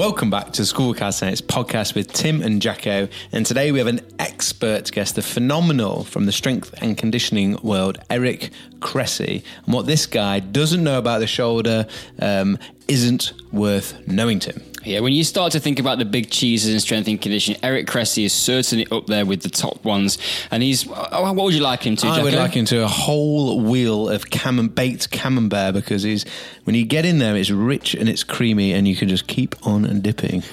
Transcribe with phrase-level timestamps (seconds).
[0.00, 3.06] Welcome back to School Calisthenics podcast with Tim and Jacko.
[3.32, 7.98] And today we have an expert guest, the phenomenal from the strength and conditioning world,
[8.08, 8.48] Eric
[8.78, 9.44] Cressey.
[9.66, 11.86] And what this guy doesn't know about the shoulder
[12.18, 12.56] um,
[12.88, 14.62] isn't worth knowing, Tim.
[14.82, 17.86] Yeah, when you start to think about the big cheeses in strength and conditioning, Eric
[17.86, 20.16] Cressey is certainly up there with the top ones.
[20.50, 22.06] And he's, oh, what would you like him to?
[22.06, 22.24] I Jacko?
[22.24, 26.24] would like him to a whole wheel of cam- baked camembert because he's
[26.64, 29.54] when you get in there, it's rich and it's creamy, and you can just keep
[29.66, 30.42] on dipping.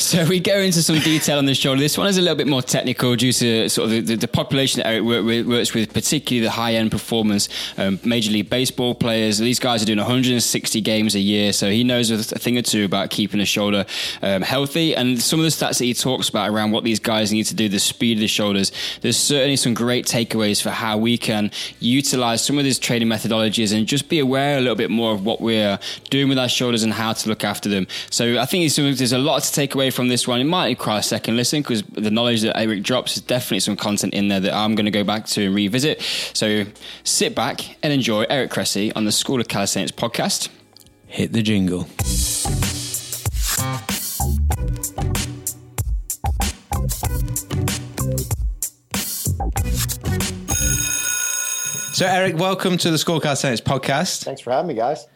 [0.00, 1.78] So we go into some detail on the shoulder.
[1.78, 4.28] This one is a little bit more technical due to sort of the, the, the
[4.28, 8.94] population that Eric work, works with, particularly the high end performance um, Major League Baseball
[8.94, 9.38] players.
[9.38, 12.86] These guys are doing 160 games a year, so he knows a thing or two
[12.86, 13.84] about keeping the shoulder
[14.22, 14.96] um, healthy.
[14.96, 17.54] And some of the stats that he talks about around what these guys need to
[17.54, 21.50] do, the speed of the shoulders, there's certainly some great takeaways for how we can
[21.78, 25.26] utilize some of these training methodologies and just be aware a little bit more of
[25.26, 25.78] what we're
[26.08, 27.86] doing with our shoulders and how to look after them.
[28.08, 30.40] So I think there's a lot to take away from this one.
[30.40, 33.76] It might require a second listen because the knowledge that Eric drops is definitely some
[33.76, 36.02] content in there that I'm going to go back to and revisit.
[36.32, 36.64] So
[37.04, 40.48] sit back and enjoy Eric Cressey on the School of Calisthenics podcast.
[41.06, 41.86] Hit the jingle.
[51.92, 54.24] So, Eric, welcome to the School of Calisthenics podcast.
[54.24, 55.06] Thanks for having me, guys.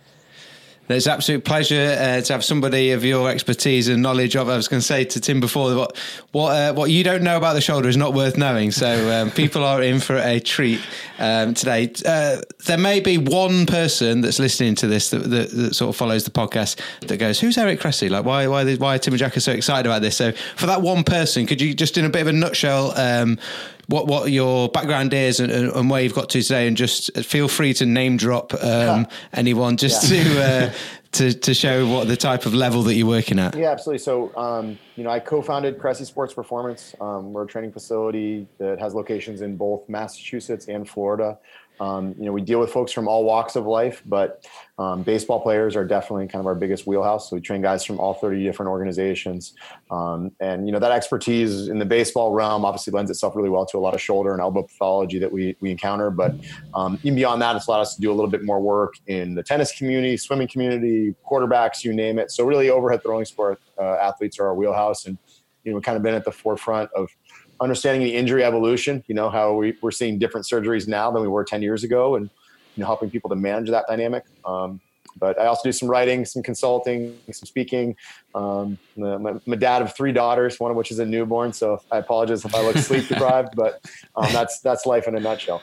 [0.86, 4.50] It's an absolute pleasure uh, to have somebody of your expertise and knowledge of.
[4.50, 5.96] I was going to say to Tim before what
[6.32, 8.70] what uh, what you don't know about the shoulder is not worth knowing.
[8.70, 10.80] So um, people are in for a treat
[11.18, 11.90] um, today.
[12.05, 15.96] Uh, there may be one person that's listening to this that, that, that, sort of
[15.96, 18.10] follows the podcast that goes, "Who's Eric Cressey?
[18.10, 20.66] Like, why why why are Tim and Jack are so excited about this?" So for
[20.66, 22.92] that one person, could you just in a bit of a nutshell?
[22.94, 23.38] Um,
[23.86, 27.48] what what your background is and, and, where you've got to today, and just feel
[27.48, 30.22] free to name drop um, anyone just yeah.
[30.22, 30.42] to.
[30.42, 30.72] Uh,
[31.14, 33.56] to, to show what the type of level that you're working at.
[33.56, 34.00] Yeah, absolutely.
[34.00, 36.95] So, um, you know, I co-founded Cressey Sports Performance.
[37.00, 41.39] Um, we're a training facility that has locations in both Massachusetts and Florida.
[41.80, 44.46] Um, you know, we deal with folks from all walks of life, but
[44.79, 47.30] um, baseball players are definitely kind of our biggest wheelhouse.
[47.30, 49.55] So we train guys from all 30 different organizations.
[49.90, 53.67] Um, and, you know, that expertise in the baseball realm obviously lends itself really well
[53.67, 56.11] to a lot of shoulder and elbow pathology that we, we encounter.
[56.11, 56.34] But
[56.74, 59.34] um, even beyond that, it's allowed us to do a little bit more work in
[59.34, 62.30] the tennis community, swimming community, quarterbacks, you name it.
[62.30, 65.07] So really overhead throwing sport uh, athletes are our wheelhouse.
[65.07, 65.18] And,
[65.64, 67.11] you know, we've kind of been at the forefront of
[67.60, 71.28] understanding the injury evolution, you know, how we, we're seeing different surgeries now than we
[71.28, 72.30] were 10 years ago and,
[72.76, 74.24] you know, helping people to manage that dynamic.
[74.44, 74.80] Um,
[75.16, 77.94] but I also do some writing, some consulting, some speaking.
[78.34, 81.52] Um, I'm a dad of three daughters, one of which is a newborn.
[81.52, 83.80] So I apologize if I look sleep deprived, but
[84.16, 85.62] um, that's, that's life in a nutshell.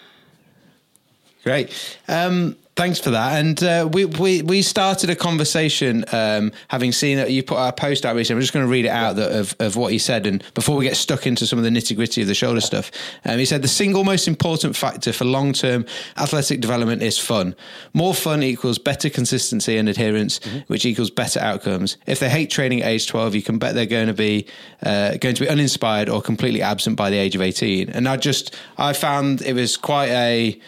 [1.43, 1.97] Great.
[2.07, 3.37] Um, Thanks for that.
[3.37, 7.73] And uh, we, we we started a conversation um, having seen that you put our
[7.73, 8.39] post out recently.
[8.39, 10.25] I'm just going to read it out that, of, of what he said.
[10.25, 12.89] And before we get stuck into some of the nitty gritty of the shoulder stuff,
[13.25, 15.85] um, he said the single most important factor for long term
[16.17, 17.55] athletic development is fun.
[17.93, 20.59] More fun equals better consistency and adherence, mm-hmm.
[20.67, 21.97] which equals better outcomes.
[22.07, 24.47] If they hate training at age 12, you can bet they're going to be
[24.81, 27.89] uh, going to be uninspired or completely absent by the age of 18.
[27.89, 30.59] And I just I found it was quite a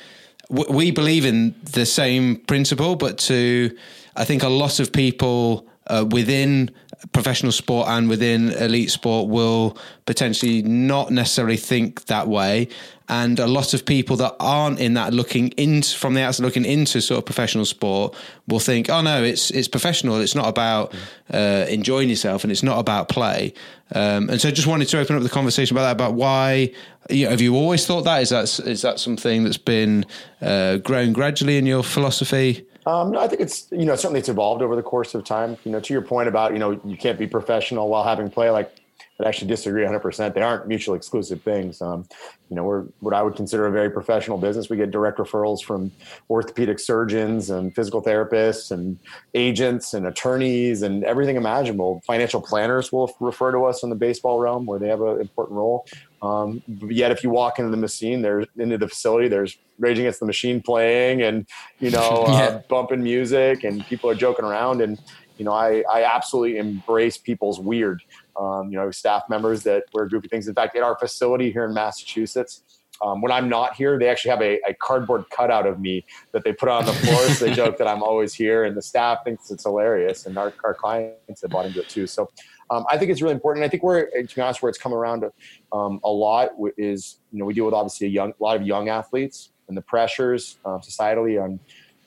[0.54, 3.76] we believe in the same principle, but to
[4.16, 6.72] I think a lot of people uh, within
[7.12, 12.70] professional sport and within elite sport will potentially not necessarily think that way.
[13.10, 16.64] And a lot of people that aren't in that looking into from the outside looking
[16.64, 18.16] into sort of professional sport
[18.48, 20.22] will think, oh no, it's it's professional.
[20.22, 20.94] It's not about
[21.32, 23.54] uh, enjoying yourself and it's not about play.
[23.92, 26.72] Um, and so I just wanted to open up the conversation about that, about why
[27.10, 28.22] you know, have you always thought that?
[28.22, 30.06] Is that is that something that's been
[30.42, 32.66] uh, grown gradually in your philosophy?
[32.86, 35.58] Um, I think it's you know certainly it's evolved over the course of time.
[35.64, 38.50] You know, to your point about you know you can't be professional while having play.
[38.50, 38.74] Like
[39.20, 40.34] I actually disagree 100%.
[40.34, 41.82] They aren't mutually exclusive things.
[41.82, 42.06] Um,
[42.50, 44.70] you know, we're what I would consider a very professional business.
[44.70, 45.92] We get direct referrals from
[46.30, 49.00] orthopedic surgeons and physical therapists and
[49.34, 52.02] agents and attorneys and everything imaginable.
[52.06, 55.58] Financial planners will refer to us in the baseball realm where they have an important
[55.58, 55.86] role.
[56.24, 60.22] Um, yet, if you walk into the machine, there's into the facility, there's Rage Against
[60.22, 61.46] the Machine playing, and
[61.80, 62.34] you know, yeah.
[62.34, 65.00] uh, bumping music, and people are joking around, and
[65.38, 68.02] you know, I I absolutely embrace people's weird.
[68.40, 70.48] Um, you know, staff members that wear goofy things.
[70.48, 72.64] In fact, at our facility here in Massachusetts,
[73.02, 76.44] um, when I'm not here, they actually have a, a, cardboard cutout of me that
[76.44, 77.20] they put on the floor.
[77.30, 80.54] so they joke that I'm always here, and the staff thinks it's hilarious, and our,
[80.64, 82.08] our clients have bought into it too.
[82.08, 82.30] So
[82.74, 83.66] um, I think it's really important.
[83.66, 85.26] I think where, to be honest, where it's come around
[85.72, 88.64] um, a lot is, you know, we deal with obviously a young, a lot of
[88.64, 91.60] young athletes and the pressures uh, societally on,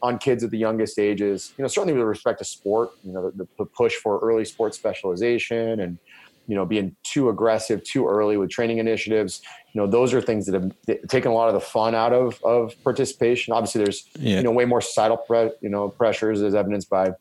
[0.03, 1.55] on kids at the youngest ages.
[1.57, 4.77] You know, certainly with respect to sport, you know, the, the push for early sports
[4.77, 5.99] specialization and
[6.47, 9.43] you know being too aggressive too early with training initiatives.
[9.73, 12.43] You know those are things that have taken a lot of the fun out of
[12.45, 13.53] of participation.
[13.53, 14.39] Obviously there's yeah.
[14.39, 17.15] you know way more societal pre- you know pressures as evidenced by you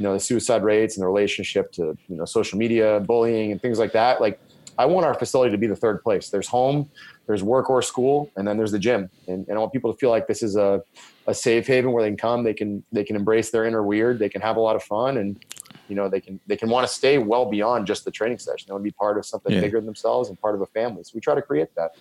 [0.00, 3.78] know the suicide rates and the relationship to you know social media bullying and things
[3.78, 4.20] like that.
[4.20, 4.40] Like
[4.78, 6.30] i want our facility to be the third place.
[6.30, 6.90] There's home
[7.26, 9.08] there's work or school and then there's the gym.
[9.28, 10.82] And, and i want people to feel like this is a,
[11.26, 14.18] a safe haven where they can come they can they can embrace their inner weird
[14.18, 15.44] they can have a lot of fun and
[15.88, 18.66] you know they can they can want to stay well beyond just the training session.
[18.68, 19.60] They want to be part of something yeah.
[19.60, 21.02] bigger than themselves and part of a family.
[21.04, 21.92] So we try to create that.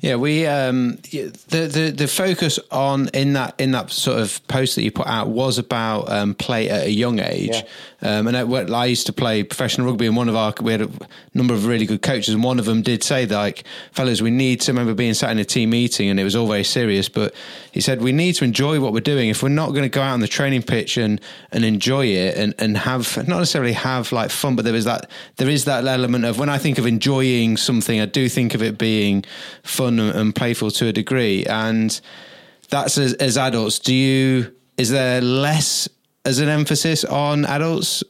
[0.00, 4.76] Yeah, we um, the, the the focus on in that in that sort of post
[4.76, 7.64] that you put out was about um, play at a young age,
[8.00, 8.18] yeah.
[8.18, 10.82] um, and I, I, used to play professional rugby, and one of our we had
[10.82, 10.90] a
[11.34, 14.30] number of really good coaches, and one of them did say that, like, fellas, we
[14.30, 17.08] need to remember being sat in a team meeting, and it was all very serious,
[17.08, 17.34] but
[17.72, 19.30] he said we need to enjoy what we're doing.
[19.30, 21.20] If we're not going to go out on the training pitch and
[21.50, 25.10] and enjoy it, and and have not necessarily have like fun, but there is that
[25.38, 28.62] there is that element of when I think of enjoying something, I do think of
[28.62, 29.24] it being
[29.64, 31.44] fun fun and playful to a degree.
[31.46, 31.98] And
[32.70, 33.78] that's as, as adults.
[33.78, 34.54] Do you?
[34.76, 35.88] Is there less
[36.24, 38.04] as an emphasis on adults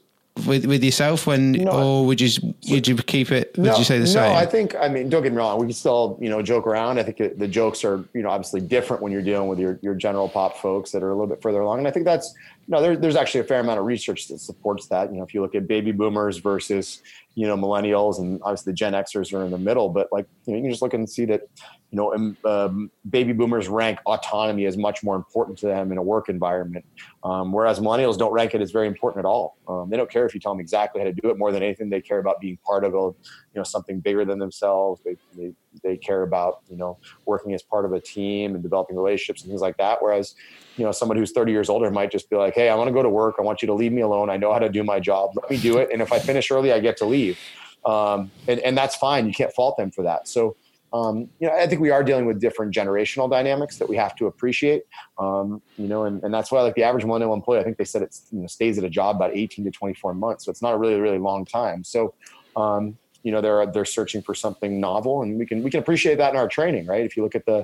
[0.47, 3.83] with with yourself when no, or would you would you keep it would no, you
[3.83, 6.17] say the same no i think i mean don't get me wrong we can still
[6.21, 9.23] you know joke around i think the jokes are you know obviously different when you're
[9.23, 11.89] dealing with your your general pop folks that are a little bit further along and
[11.89, 12.35] i think that's
[12.69, 15.25] you know there, there's actually a fair amount of research that supports that you know
[15.25, 17.03] if you look at baby boomers versus
[17.39, 20.53] you know millennials and obviously the gen xers are in the middle but like you
[20.53, 21.43] know you can just look and see that
[21.91, 26.03] you know, um, baby boomers rank autonomy as much more important to them in a
[26.03, 26.85] work environment,
[27.25, 29.57] um, whereas millennials don't rank it as very important at all.
[29.67, 31.39] Um, they don't care if you tell them exactly how to do it.
[31.39, 33.15] More than anything, they care about being part of a, you
[33.55, 35.01] know, something bigger than themselves.
[35.03, 38.97] They, they they care about you know working as part of a team and developing
[38.97, 40.03] relationships and things like that.
[40.03, 40.35] Whereas,
[40.77, 42.93] you know, someone who's 30 years older might just be like, "Hey, I want to
[42.93, 43.37] go to work.
[43.39, 44.29] I want you to leave me alone.
[44.29, 45.31] I know how to do my job.
[45.37, 45.89] Let me do it.
[45.91, 47.39] And if I finish early, I get to leave."
[47.87, 49.27] Um, and, and that's fine.
[49.27, 50.29] You can't fault them for that.
[50.29, 50.57] So
[50.93, 54.17] um, you know, I think we are dealing with different generational dynamics that we have
[54.17, 54.85] to appreciate.
[55.19, 57.85] Um, you know, and, and that's why like the average millennial employee, I think they
[57.85, 60.45] said it you know, stays at a job about 18 to 24 months.
[60.45, 61.85] So it's not a really, really long time.
[61.85, 62.15] So,
[62.57, 66.17] um, you know, they're, they're searching for something novel and we can, we can appreciate
[66.17, 67.05] that in our training, right?
[67.05, 67.59] If you look at the,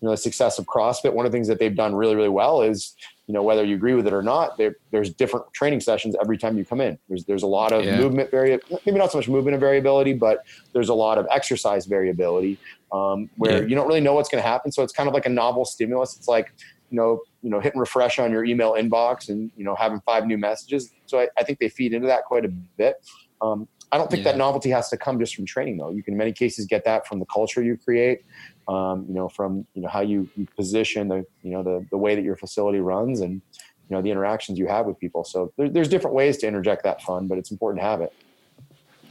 [0.00, 2.28] you know, the success of CrossFit, one of the things that they've done really, really
[2.28, 4.60] well is, you know, whether you agree with it or not,
[4.90, 6.98] there's different training sessions every time you come in.
[7.08, 7.96] There's there's a lot of yeah.
[7.98, 11.86] movement vari maybe not so much movement and variability, but there's a lot of exercise
[11.86, 12.58] variability
[12.92, 13.68] um, where yeah.
[13.68, 14.70] you don't really know what's going to happen.
[14.70, 16.16] So it's kind of like a novel stimulus.
[16.16, 16.52] It's like
[16.90, 20.26] you know, you know, hitting refresh on your email inbox and you know having five
[20.26, 20.92] new messages.
[21.06, 22.96] So I, I think they feed into that quite a bit.
[23.40, 24.32] Um, I don't think yeah.
[24.32, 25.90] that novelty has to come just from training, though.
[25.90, 28.24] You can, in many cases, get that from the culture you create,
[28.68, 31.98] um, you know, from you know how you, you position the you know the the
[31.98, 35.24] way that your facility runs and you know the interactions you have with people.
[35.24, 38.12] So there, there's different ways to interject that fun, but it's important to have it.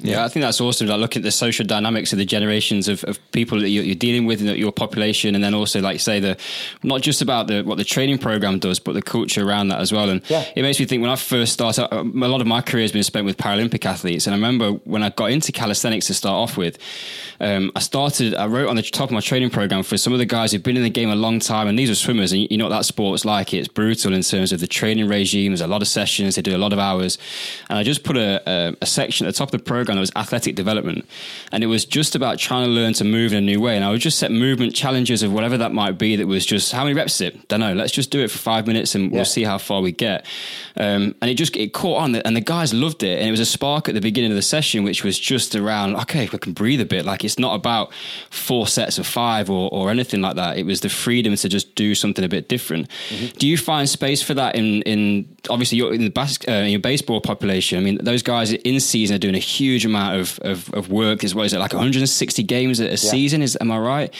[0.04, 0.88] Yeah, I think that's awesome.
[0.88, 3.96] Like look at the social dynamics of the generations of, of people that you're, you're
[3.96, 6.38] dealing with in your population, and then also, like say, the
[6.84, 9.94] not just about the what the training program does, but the culture around that as
[9.94, 10.10] well.
[10.10, 10.46] And yeah.
[10.56, 13.04] it makes me think when I first started, a lot of my career has been
[13.04, 16.58] spent with Paralympic athletes, and I remember when I got into calisthenics to start off
[16.58, 16.78] with,
[17.40, 20.20] um, I started, I wrote on the top of my training program for some of
[20.20, 22.46] the guys who've been in the game a long time, and these are swimmers, and
[22.52, 23.54] you know what that sport's like.
[23.54, 25.52] It's brutal in terms of the training regime.
[25.52, 27.18] There's a lot of sessions, they do a lot of hours,
[27.70, 29.98] and I just put a, a, a section at the top of the program program
[29.98, 31.06] that was athletic development.
[31.52, 33.76] And it was just about trying to learn to move in a new way.
[33.76, 36.72] And I would just set movement challenges of whatever that might be that was just
[36.72, 37.48] how many reps is it?
[37.48, 37.74] Don't know.
[37.74, 39.18] Let's just do it for five minutes and yeah.
[39.18, 40.26] we'll see how far we get.
[40.78, 43.20] Um, and it just it caught on and the guys loved it.
[43.20, 45.96] And it was a spark at the beginning of the session, which was just around,
[45.96, 47.06] okay, we can breathe a bit.
[47.06, 47.94] Like it's not about
[48.30, 50.58] four sets of five or, or anything like that.
[50.58, 52.90] It was the freedom to just do something a bit different.
[53.10, 53.38] Mm-hmm.
[53.38, 56.72] Do you find space for that in, in obviously you're in the bas- uh, in
[56.72, 57.78] your baseball population?
[57.78, 61.24] I mean, those guys in season are doing a huge amount of, of, of work.
[61.24, 62.96] Is what is it like 160 games a, a yeah.
[62.96, 63.42] season?
[63.42, 64.14] Is am I right?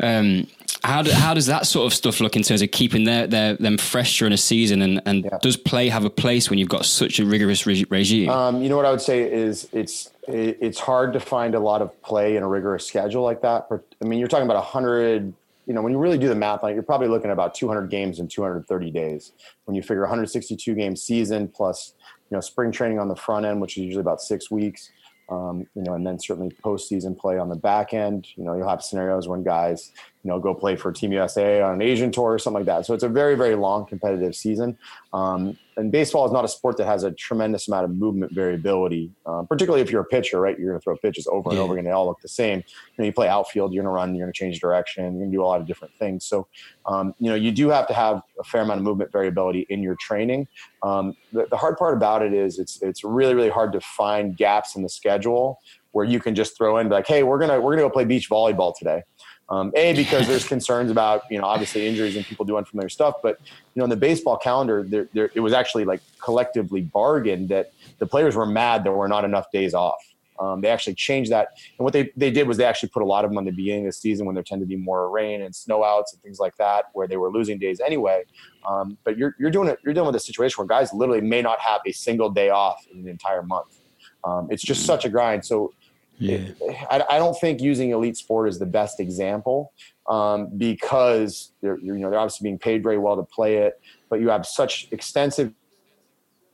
[0.00, 0.46] Um,
[0.84, 3.54] how, do, how does that sort of stuff look in terms of keeping their, their
[3.56, 4.82] them fresh during a season?
[4.82, 5.38] And, and yeah.
[5.42, 8.28] does play have a place when you've got such a rigorous re- regime?
[8.28, 11.80] Um, you know what I would say is it's it's hard to find a lot
[11.80, 13.66] of play in a rigorous schedule like that.
[13.72, 15.32] I mean, you're talking about 100
[15.68, 17.54] you know, when you really do the math on it, you're probably looking at about
[17.54, 19.32] 200 games in 230 days.
[19.66, 21.92] When you figure 162 game season plus,
[22.30, 24.90] you know, spring training on the front end, which is usually about six weeks,
[25.28, 28.28] um, you know, and then certainly postseason play on the back end.
[28.36, 29.92] You know, you'll have scenarios when guys,
[30.24, 32.86] you know, go play for Team USA on an Asian tour or something like that.
[32.86, 34.76] So it's a very, very long competitive season.
[35.12, 39.12] Um, and baseball is not a sport that has a tremendous amount of movement variability,
[39.26, 40.58] um, particularly if you're a pitcher, right?
[40.58, 41.84] You're going to throw pitches over and over again.
[41.84, 42.58] They all look the same.
[42.58, 45.12] You know, you play outfield, you're going to run, you're going to change direction, you're
[45.12, 46.24] going to do a lot of different things.
[46.24, 46.48] So,
[46.86, 49.80] um, you know, you do have to have a fair amount of movement variability in
[49.80, 50.48] your training.
[50.82, 54.36] Um, the, the hard part about it is it's it's really, really hard to find
[54.36, 55.60] gaps in the schedule
[55.92, 58.28] where you can just throw in like, hey, we're gonna we're gonna go play beach
[58.30, 59.02] volleyball today.
[59.50, 63.16] Um, a because there's concerns about you know obviously injuries and people doing unfamiliar stuff,
[63.22, 67.48] but you know in the baseball calendar, there, there, it was actually like collectively bargained
[67.48, 69.96] that the players were mad there were not enough days off.
[70.38, 73.06] Um, they actually changed that, and what they they did was they actually put a
[73.06, 75.10] lot of them on the beginning of the season when there tend to be more
[75.10, 78.24] rain and snow outs and things like that, where they were losing days anyway.
[78.68, 81.40] Um, but you're you're doing it you're dealing with a situation where guys literally may
[81.40, 83.80] not have a single day off in the entire month.
[84.24, 84.86] Um, it's just mm-hmm.
[84.88, 85.44] such a grind.
[85.44, 85.72] So
[86.18, 86.48] yeah.
[86.90, 89.72] I, I, don't think using elite sport is the best example
[90.08, 94.20] um, because they're you know they're obviously being paid very well to play it, but
[94.20, 95.52] you have such extensive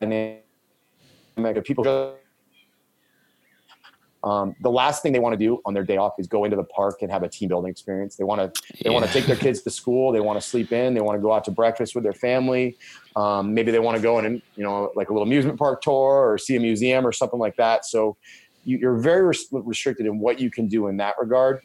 [0.00, 0.42] dynamic
[1.38, 2.16] of people.
[4.24, 6.56] Um, the last thing they want to do on their day off is go into
[6.56, 8.16] the park and have a team building experience.
[8.16, 8.90] They want to they yeah.
[8.90, 10.12] want to take their kids to school.
[10.12, 10.94] They want to sleep in.
[10.94, 12.78] They want to go out to breakfast with their family.
[13.16, 15.82] Um, maybe they want to go in and you know like a little amusement park
[15.82, 17.84] tour or see a museum or something like that.
[17.84, 18.16] So
[18.64, 21.60] you, are very res- restricted in what you can do in that regard.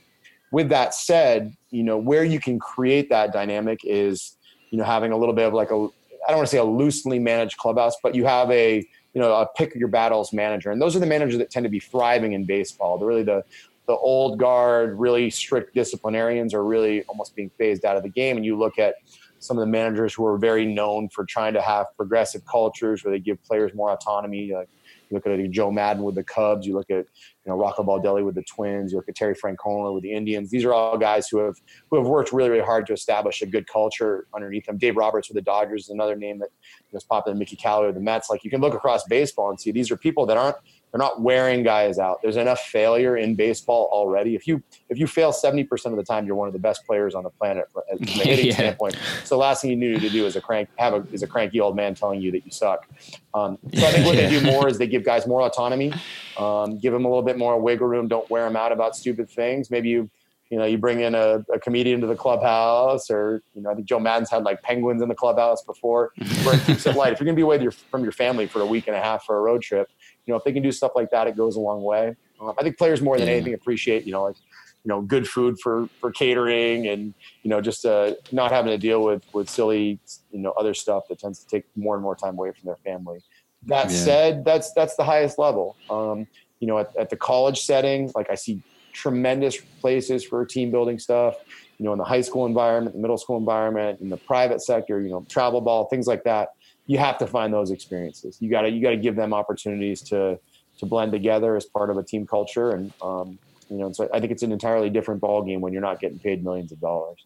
[0.51, 4.37] With that said, you know where you can create that dynamic is
[4.71, 5.87] you know having a little bit of like a
[6.27, 8.77] I don't want to say a loosely managed clubhouse, but you have a
[9.13, 11.69] you know a pick your battles manager, and those are the managers that tend to
[11.69, 12.97] be thriving in baseball.
[12.97, 13.43] They're really the
[13.89, 18.37] the old guard, really strict disciplinarians are really almost being phased out of the game.
[18.37, 18.93] And you look at
[19.39, 23.11] some of the managers who are very known for trying to have progressive cultures where
[23.11, 24.69] they give players more autonomy, like
[25.09, 26.67] you look at Joe Maddon with the Cubs.
[26.67, 28.91] You look at you know Rocco Baldelli with the Twins.
[28.91, 30.49] You look at Terry Francona with the Indians.
[30.49, 31.55] These are all guys who have
[31.89, 34.77] who have worked really really hard to establish a good culture underneath them.
[34.77, 36.49] Dave Roberts with the Dodgers is another name that
[36.91, 37.37] was popular.
[37.37, 38.29] Mickey Callaway with the Mets.
[38.29, 40.57] Like you can look across baseball and see these are people that aren't
[40.91, 42.21] they're not wearing guys out.
[42.21, 44.35] There's enough failure in baseball already.
[44.35, 47.13] If you if you fail 70% of the time, you're one of the best players
[47.13, 48.53] on the planet from a hitting yeah.
[48.53, 48.97] standpoint.
[49.23, 51.27] So the last thing you need to do is a crank have a is a
[51.27, 52.87] cranky old man telling you that you suck.
[53.33, 54.29] Um, so I think what yeah.
[54.29, 55.93] they do more is they give guys more autonomy,
[56.37, 58.07] um, give them a little bit more wiggle room.
[58.07, 59.69] Don't wear them out about stupid things.
[59.69, 60.09] Maybe you
[60.49, 63.75] you know, you bring in a, a, comedian to the clubhouse, or you know, I
[63.75, 66.11] think Joe Maddon's had like penguins in the clubhouse before,
[66.43, 67.13] where it keeps it light.
[67.13, 68.99] If you're going to be away your, from your family for a week and a
[68.99, 69.91] half for a road trip,
[70.25, 72.15] you know, if they can do stuff like that, it goes a long way.
[72.39, 73.33] Um, I think players more than yeah.
[73.35, 74.35] anything appreciate, you know, like,
[74.83, 78.77] you know, good food for, for catering and, you know, just uh, not having to
[78.77, 79.99] deal with, with silly,
[80.31, 82.77] you know, other stuff that tends to take more and more time away from their
[82.77, 83.19] family.
[83.65, 83.97] That yeah.
[83.97, 85.75] said, that's, that's the highest level.
[85.89, 86.27] Um,
[86.59, 88.61] you know, at, at the college setting, like I see
[88.93, 91.35] tremendous places for team building stuff,
[91.77, 95.01] you know, in the high school environment, the middle school environment, in the private sector,
[95.01, 96.49] you know, travel ball, things like that
[96.89, 98.37] you have to find those experiences.
[98.41, 100.39] You got to you got to give them opportunities to
[100.79, 103.37] to blend together as part of a team culture, and um,
[103.69, 106.17] you know, so I think it's an entirely different ball game when you're not getting
[106.17, 107.23] paid millions of dollars.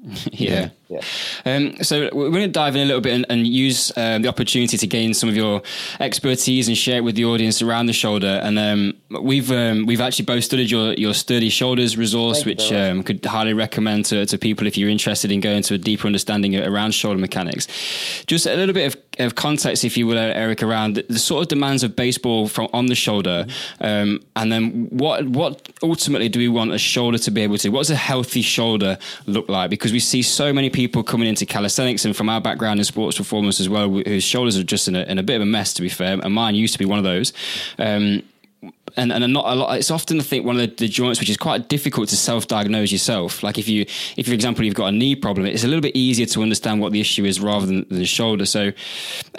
[0.32, 0.68] yeah.
[0.88, 1.00] Yeah.
[1.44, 4.28] Um, so we're going to dive in a little bit and, and use um, the
[4.28, 5.62] opportunity to gain some of your
[5.98, 8.40] expertise and share it with the audience around the shoulder.
[8.42, 12.72] And um, we've um, we've actually both studied your your sturdy shoulders resource, Thank which
[12.72, 16.06] um, could highly recommend to, to people if you're interested in going to a deeper
[16.06, 17.66] understanding around shoulder mechanics.
[18.26, 21.42] Just a little bit of, of context, if you will, Eric, around the, the sort
[21.42, 23.44] of demands of baseball from on the shoulder,
[23.80, 24.24] mm-hmm.
[24.36, 27.68] and then what what ultimately do we want a shoulder to be able to?
[27.68, 29.68] What does a healthy shoulder look like?
[29.68, 32.84] Because because we see so many people coming into calisthenics and from our background in
[32.84, 35.46] sports performance as well, whose shoulders are just in a, in a bit of a
[35.46, 36.20] mess, to be fair.
[36.22, 37.32] And mine used to be one of those.
[38.96, 39.78] And and not a lot.
[39.78, 42.92] It's often I think one of the, the joints which is quite difficult to self-diagnose
[42.92, 43.42] yourself.
[43.42, 45.96] Like if you, if for example you've got a knee problem, it's a little bit
[45.96, 48.46] easier to understand what the issue is rather than, the shoulder.
[48.46, 48.72] So,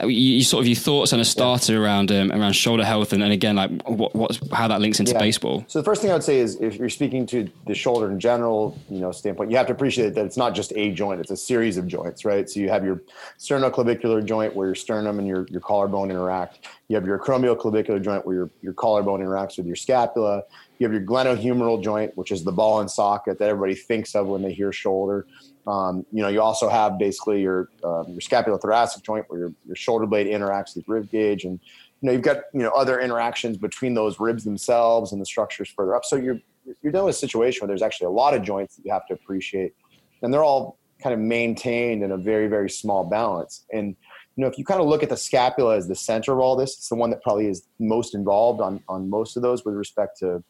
[0.01, 1.79] uh, you, you, sort of your thoughts on a starter yeah.
[1.79, 5.13] around um, around shoulder health, and, and again like what what how that links into
[5.13, 5.19] yeah.
[5.19, 5.63] baseball.
[5.67, 8.19] So the first thing I would say is if you're speaking to the shoulder in
[8.19, 11.31] general, you know, standpoint, you have to appreciate that it's not just a joint; it's
[11.31, 12.49] a series of joints, right?
[12.49, 13.01] So you have your
[13.39, 16.67] sternoclavicular joint where your sternum and your your collarbone interact.
[16.87, 20.43] You have your acromioclavicular joint where your, your collarbone interacts with your scapula.
[20.79, 24.27] You have your glenohumeral joint, which is the ball and socket that everybody thinks of
[24.27, 25.27] when they hear shoulder.
[25.67, 29.75] Um, you know, you also have basically your um, your scapulothoracic joint where your, your
[29.75, 31.59] shoulder blade interacts with rib cage, and
[32.01, 35.69] you know you've got you know other interactions between those ribs themselves and the structures
[35.69, 36.03] further up.
[36.05, 36.39] So you're
[36.81, 39.05] you're dealing with a situation where there's actually a lot of joints that you have
[39.07, 39.73] to appreciate,
[40.21, 43.65] and they're all kind of maintained in a very very small balance.
[43.71, 43.95] And
[44.35, 46.55] you know, if you kind of look at the scapula as the center of all
[46.55, 49.75] this, it's the one that probably is most involved on on most of those with
[49.75, 50.43] respect to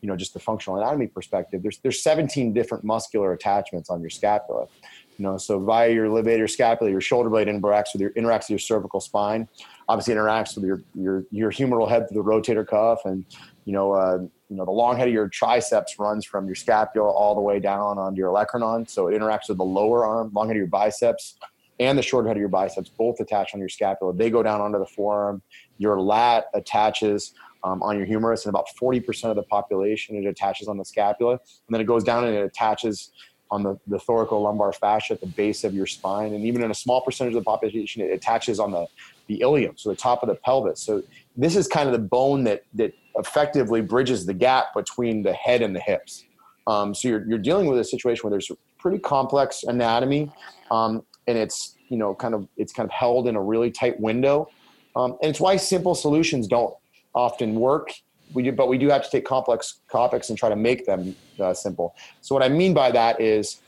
[0.00, 4.10] you know, just the functional anatomy perspective, there's there's 17 different muscular attachments on your
[4.10, 4.66] scapula.
[5.16, 8.50] You know, so via your levator scapula, your shoulder blade interacts with your interacts with
[8.50, 9.48] your cervical spine.
[9.88, 13.24] Obviously, interacts with your your your humeral head through the rotator cuff, and
[13.64, 14.18] you know, uh,
[14.48, 17.58] you know, the long head of your triceps runs from your scapula all the way
[17.58, 18.88] down onto your olecranon.
[18.88, 21.34] So it interacts with the lower arm, long head of your biceps,
[21.80, 24.12] and the short head of your biceps, both attach on your scapula.
[24.14, 25.42] They go down onto the forearm.
[25.78, 30.68] Your lat attaches um, on your humerus, and about 40% of the population it attaches
[30.68, 33.10] on the scapula, and then it goes down and it attaches
[33.50, 36.74] on the, the thoracolumbar fascia at the base of your spine, and even in a
[36.74, 38.86] small percentage of the population, it attaches on the
[39.26, 40.80] the ilium, so the top of the pelvis.
[40.80, 41.02] So
[41.36, 45.62] this is kind of the bone that that effectively bridges the gap between the head
[45.62, 46.24] and the hips.
[46.66, 50.30] Um, so you're you're dealing with a situation where there's pretty complex anatomy,
[50.70, 54.00] um, and it's you know kind of it's kind of held in a really tight
[54.00, 54.48] window,
[54.96, 56.74] um, and it's why simple solutions don't
[57.14, 57.92] often work.
[58.34, 61.14] We do, but we do have to take complex topics and try to make them
[61.38, 61.94] uh, simple.
[62.20, 63.60] So what I mean by that is,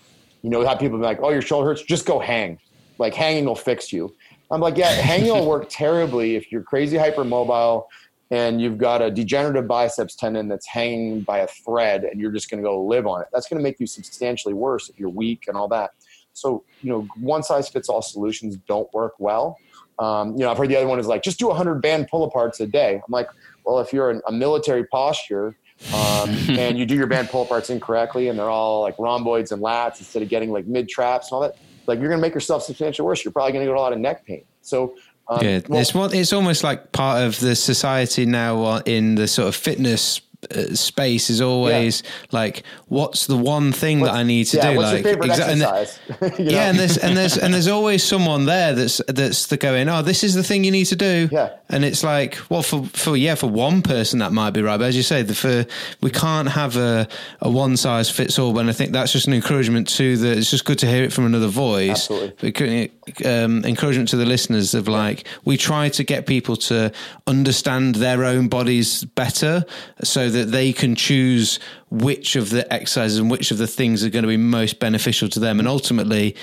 [0.43, 2.59] you know, have people be like, "Oh, your shoulder hurts, just go hang."
[2.99, 4.15] Like hanging will fix you.
[4.51, 7.85] I'm like, yeah, hanging will work terribly if you're crazy hypermobile
[8.31, 12.51] and you've got a degenerative biceps tendon that's hanging by a thread and you're just
[12.51, 13.29] going to go live on it.
[13.33, 15.93] That's going to make you substantially worse if you're weak and all that.
[16.33, 19.59] So, you know, one size fits all solutions don't work well.
[19.99, 22.31] Um, you know, I've heard the other one is like, just do 100 band pull
[22.31, 22.95] aparts a day.
[22.95, 23.29] I'm like,
[23.65, 25.57] well, if you're in a military posture
[25.93, 29.63] um, and you do your band pull aparts incorrectly and they're all like rhomboids and
[29.63, 31.57] lats instead of getting like mid traps and all that,
[31.87, 33.25] like you're going to make yourself substantially worse.
[33.25, 34.45] You're probably going to get a lot of neck pain.
[34.63, 34.95] So,
[35.29, 39.49] um, yeah, well, it's it's almost like part of the society now in the sort
[39.49, 42.11] of fitness uh, Uh, space is always yeah.
[42.33, 44.81] like, what's the one thing what's, that I need to yeah, do?
[44.81, 49.03] like, exa- and the, yeah, and there's and there's and there's always someone there that's
[49.07, 49.91] that's the going.
[49.91, 51.29] Oh, this is the thing you need to do.
[51.31, 54.77] Yeah, and it's like, well, for for yeah, for one person that might be right,
[54.77, 55.65] but as you say, the for
[56.01, 57.07] we can't have a
[57.41, 58.59] a one size fits all.
[58.59, 60.33] And I think that's just an encouragement to the.
[60.33, 62.11] It's just good to hear it from another voice.
[62.11, 62.91] Absolutely,
[63.25, 66.93] um, encouragement to the listeners of like we try to get people to
[67.29, 69.65] understand their own bodies better,
[70.03, 71.61] so that they can choose
[71.91, 75.29] which of the exercises and which of the things are going to be most beneficial
[75.29, 75.61] to them.
[75.61, 76.35] And ultimately,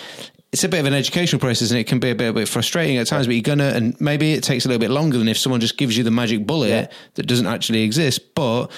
[0.51, 2.47] it's a bit of an educational process and it can be a bit, a bit
[2.47, 5.27] frustrating at times, but you're to, and maybe it takes a little bit longer than
[5.27, 6.87] if someone just gives you the magic bullet yeah.
[7.15, 8.33] that doesn't actually exist.
[8.33, 8.71] But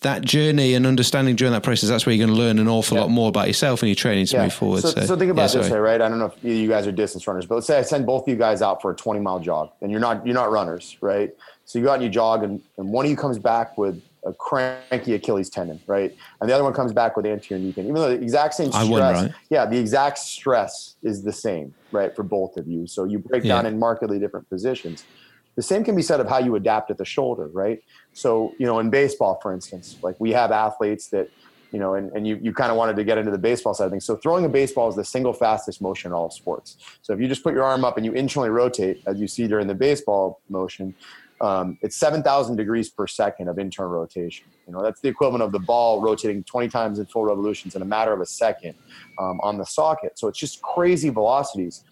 [0.00, 2.96] that journey and understanding during that process, that's where you're going to learn an awful
[2.96, 3.02] yeah.
[3.02, 4.80] lot more about yourself and your training to move forward.
[4.80, 6.00] So, so, so think about this way, right?
[6.00, 8.22] I don't know if you guys are distance runners, but let's say I send both
[8.22, 10.96] of you guys out for a 20 mile jog and you're not, you're not runners,
[11.00, 11.32] right?
[11.66, 14.02] So you go out and you jog and, and one of you comes back with
[14.24, 16.14] a cranky Achilles tendon, right?
[16.40, 17.84] And the other one comes back with anterior knee pain.
[17.84, 19.32] Even though the exact same stress, right?
[19.50, 22.86] yeah, the exact stress is the same, right, for both of you.
[22.86, 23.56] So you break yeah.
[23.56, 25.04] down in markedly different positions.
[25.56, 27.82] The same can be said of how you adapt at the shoulder, right?
[28.12, 31.28] So, you know, in baseball, for instance, like we have athletes that,
[31.72, 33.86] you know, and, and you, you kind of wanted to get into the baseball side
[33.86, 34.04] of things.
[34.04, 36.76] So throwing a baseball is the single fastest motion in all sports.
[37.02, 39.46] So if you just put your arm up and you internally rotate, as you see
[39.46, 40.94] during the baseball motion,
[41.42, 44.46] um, it's 7,000 degrees per second of internal rotation.
[44.66, 47.82] You know, that's the equivalent of the ball rotating 20 times in full revolutions in
[47.82, 48.74] a matter of a second
[49.18, 50.18] um, on the socket.
[50.18, 51.82] So it's just crazy velocities.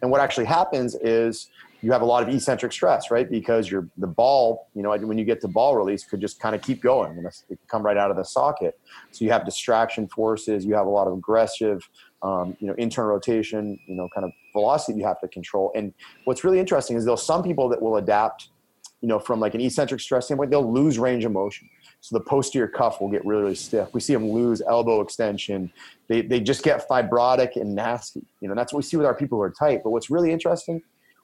[0.00, 1.48] And what actually happens is
[1.82, 3.28] you have a lot of eccentric stress, right?
[3.28, 6.54] Because you're the ball, you know, when you get to ball release, could just kind
[6.54, 8.78] of keep going and it come right out of the socket.
[9.10, 11.88] So you have distraction forces, you have a lot of aggressive,
[12.22, 15.72] um, you know, internal rotation, you know, kind of velocity you have to control.
[15.74, 15.94] And
[16.26, 18.50] what's really interesting is there's some people that will adapt
[19.00, 21.68] you know, from like an eccentric stress standpoint, they'll lose range of motion.
[22.00, 23.88] So the posterior cuff will get really, really stiff.
[23.92, 25.72] We see them lose elbow extension.
[26.08, 28.22] They, they just get fibrotic and nasty.
[28.40, 29.82] You know, that's what we see with our people who are tight.
[29.84, 30.82] But what's really interesting,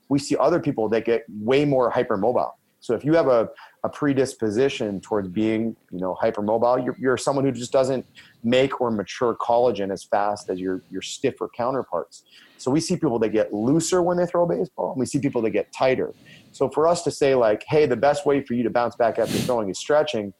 [0.08, 2.52] we see other people that get way more hypermobile.
[2.80, 3.48] So if you have a,
[3.84, 8.06] a predisposition towards being, you know, hypermobile, you're, you're someone who just doesn't
[8.44, 12.22] make or mature collagen as fast as your, your stiffer counterparts.
[12.58, 15.18] So we see people that get looser when they throw a baseball, and we see
[15.18, 16.12] people that get tighter.
[16.56, 19.18] So for us to say like, hey, the best way for you to bounce back
[19.18, 20.32] after throwing is stretching,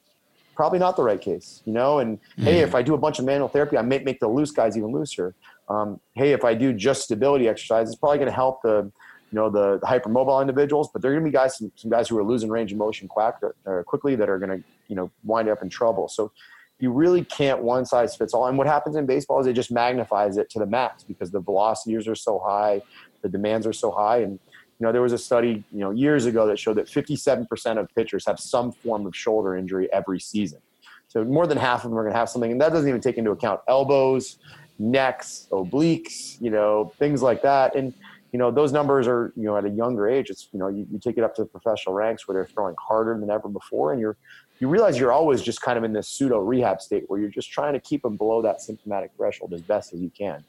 [0.54, 1.98] probably not the right case, you know.
[1.98, 2.44] And mm.
[2.44, 4.78] hey, if I do a bunch of manual therapy, I may make the loose guys
[4.78, 5.34] even looser.
[5.68, 8.90] Um, hey, if I do just stability exercise, it's probably going to help the
[9.30, 11.90] you know the, the hypermobile individuals, but there are going to be guys some, some,
[11.90, 14.96] guys who are losing range of motion quack, uh, quickly that are going to you
[14.96, 16.08] know wind up in trouble.
[16.08, 16.32] So
[16.78, 18.46] you really can't one size fits all.
[18.46, 21.40] And what happens in baseball is it just magnifies it to the max because the
[21.40, 22.82] velocities are so high,
[23.22, 24.38] the demands are so high, and
[24.78, 27.94] you know, there was a study, you know, years ago that showed that 57% of
[27.94, 30.60] pitchers have some form of shoulder injury every season.
[31.08, 33.00] So more than half of them are going to have something, and that doesn't even
[33.00, 34.38] take into account elbows,
[34.78, 37.74] necks, obliques, you know, things like that.
[37.74, 37.94] And
[38.36, 40.86] you know, those numbers are, you know, at a younger age, it's, you know, you,
[40.90, 43.92] you take it up to the professional ranks where they're throwing harder than ever before.
[43.92, 44.18] And you're,
[44.58, 47.50] you realize you're always just kind of in this pseudo rehab state where you're just
[47.50, 50.44] trying to keep them below that symptomatic threshold as best as you can.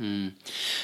[0.00, 0.32] Mm.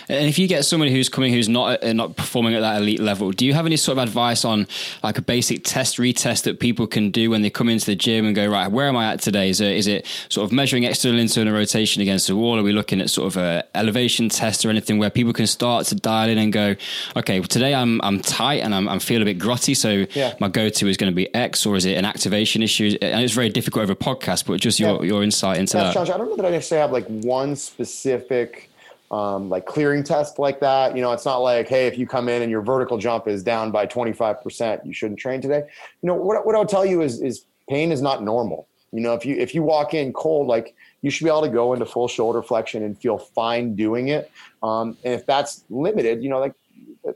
[0.08, 3.00] And if you get somebody who's coming who's not uh, not performing at that elite
[3.00, 4.68] level, do you have any sort of advice on
[5.02, 8.24] like a basic test retest that people can do when they come into the gym
[8.24, 9.50] and go right, where am I at today?
[9.50, 12.56] Is it is it sort of measuring external internal rotation against the wall?
[12.56, 15.86] Are we looking at sort of a elevation test or anything where people can start
[15.86, 16.76] to dial in and go,
[17.16, 20.34] okay, well, today I'm I'm tight and I'm I'm feeling a bit grotty, so yeah.
[20.38, 22.96] my go to is going to be X, or is it an activation issue?
[23.02, 25.08] And it's very difficult over a podcast, but just your yeah.
[25.08, 25.94] your insight into yeah, that.
[25.94, 28.69] Josh, I don't know that I necessarily have like one specific
[29.10, 30.94] um, like clearing test like that.
[30.94, 33.42] You know, it's not like, hey, if you come in and your vertical jump is
[33.42, 35.62] down by 25%, you shouldn't train today.
[36.02, 38.68] You know, what, what I'll tell you is, is pain is not normal.
[38.92, 41.48] You know, if you if you walk in cold, like you should be able to
[41.48, 44.30] go into full shoulder flexion and feel fine doing it.
[44.64, 46.54] Um, and if that's limited, you know, like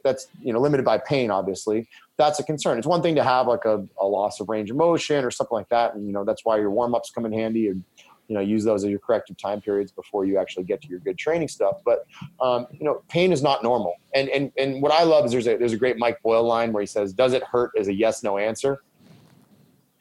[0.05, 2.79] that's you know limited by pain, obviously, that's a concern.
[2.79, 5.55] It's one thing to have like a, a loss of range of motion or something
[5.55, 7.67] like that, and you know that's why your warm ups come in handy.
[7.67, 7.83] And
[8.29, 11.01] you know use those as your corrective time periods before you actually get to your
[11.01, 11.77] good training stuff.
[11.85, 12.07] But
[12.41, 13.95] um, you know pain is not normal.
[14.15, 16.73] And and and what i love is there's a there's a great mike boyle line
[16.73, 18.83] where he says does it hurt is a yes no answer.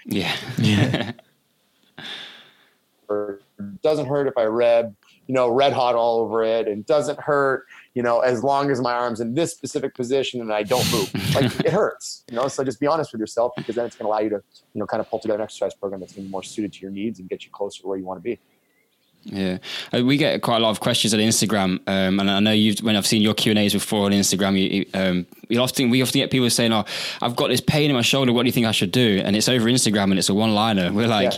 [0.05, 0.36] Yeah.
[0.57, 1.12] Yeah
[3.09, 3.41] or
[3.81, 4.95] doesn't hurt if i read
[5.27, 8.82] you know red hot all over it and doesn't hurt you know, as long as
[8.82, 11.12] my arm's in this specific position and I don't move.
[11.34, 12.47] Like it hurts, you know.
[12.47, 14.79] So just be honest with yourself because then it's going to allow you to, you
[14.79, 16.79] know, kind of pull together an exercise program that's going to be more suited to
[16.82, 18.39] your needs and get you closer to where you want to be.
[19.25, 19.59] Yeah,
[19.93, 22.79] uh, we get quite a lot of questions on Instagram, um, and I know you've
[22.79, 26.01] when I've seen your Q and A's before on Instagram, you, um, you often we
[26.01, 26.83] often get people saying, "Oh,
[27.21, 28.33] I've got this pain in my shoulder.
[28.33, 30.53] What do you think I should do?" And it's over Instagram, and it's a one
[30.53, 30.91] liner.
[30.91, 31.33] We're like,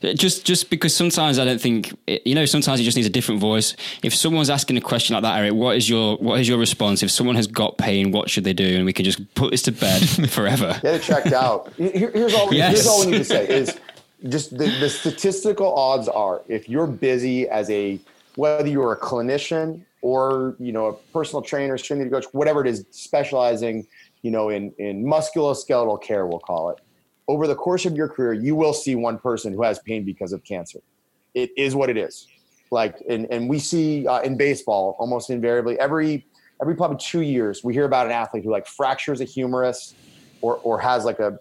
[0.00, 0.14] yeah.
[0.14, 2.46] just just because sometimes I don't think you know.
[2.46, 3.76] Sometimes it just needs a different voice.
[4.02, 7.02] If someone's asking a question like that, Eric, what is your what is your response?
[7.02, 8.76] If someone has got pain, what should they do?
[8.76, 10.78] And we can just put this to bed forever.
[10.82, 11.72] Get it checked out.
[11.76, 12.52] Here, here's all.
[12.54, 12.72] Yes.
[12.72, 13.78] Here's all we need to say is
[14.28, 18.00] just the, the statistical odds are if you're busy as a
[18.36, 22.84] whether you're a clinician or you know a personal trainer, strength coach, whatever it is,
[22.90, 23.86] specializing
[24.22, 26.78] you know in in musculoskeletal care, we'll call it.
[27.28, 30.32] Over the course of your career, you will see one person who has pain because
[30.32, 30.78] of cancer.
[31.34, 32.26] It is what it is.
[32.70, 36.26] Like and and we see uh, in baseball almost invariably every
[36.60, 39.94] every probably two years we hear about an athlete who like fractures a humerus
[40.40, 41.38] or or has like a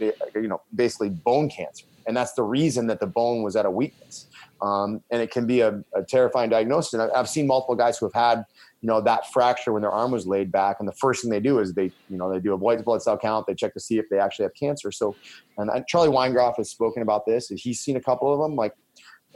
[0.00, 3.70] you know basically bone cancer and that's the reason that the bone was at a
[3.70, 4.26] weakness.
[4.62, 6.94] Um, and it can be a, a, terrifying diagnosis.
[6.94, 8.44] And I've seen multiple guys who have had,
[8.80, 11.40] you know, that fracture when their arm was laid back, and the first thing they
[11.40, 13.46] do is they, you know, they do a white blood cell count.
[13.46, 14.90] They check to see if they actually have cancer.
[14.90, 15.14] So,
[15.58, 17.48] and Charlie Weingroff has spoken about this.
[17.48, 18.56] He's seen a couple of them.
[18.56, 18.72] Like,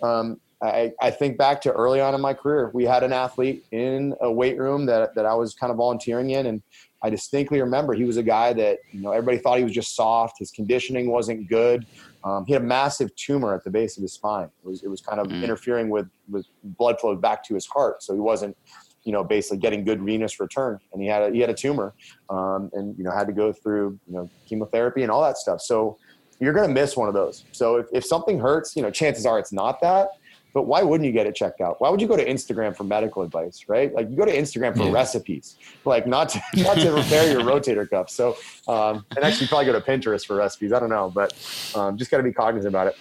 [0.02, 3.64] um, I, I think back to early on in my career, we had an athlete
[3.72, 6.62] in a weight room that, that I was kind of volunteering in, and
[7.02, 9.96] I distinctly remember he was a guy that you know everybody thought he was just
[9.96, 10.38] soft.
[10.38, 11.87] His conditioning wasn't good.
[12.24, 14.50] Um, he had a massive tumor at the base of his spine.
[14.62, 15.42] It was, it was kind of mm.
[15.42, 18.02] interfering with, with blood flow back to his heart.
[18.02, 18.56] So he wasn't,
[19.04, 20.78] you know, basically getting good venous return.
[20.92, 21.94] And he had a, he had a tumor
[22.28, 25.61] um, and, you know, had to go through, you know, chemotherapy and all that stuff.
[25.62, 25.98] So
[26.40, 27.44] you're going to miss one of those.
[27.52, 30.09] So if, if something hurts, you know, chances are it's not that.
[30.52, 31.80] But why wouldn't you get it checked out?
[31.80, 33.92] Why would you go to Instagram for medical advice, right?
[33.94, 34.92] Like you go to Instagram for yeah.
[34.92, 38.10] recipes, like not to, not to repair your rotator cuff.
[38.10, 38.36] So,
[38.68, 40.72] um, and actually probably go to Pinterest for recipes.
[40.72, 41.32] I don't know, but
[41.74, 42.94] um, just got to be cognizant about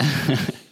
[0.00, 0.54] it.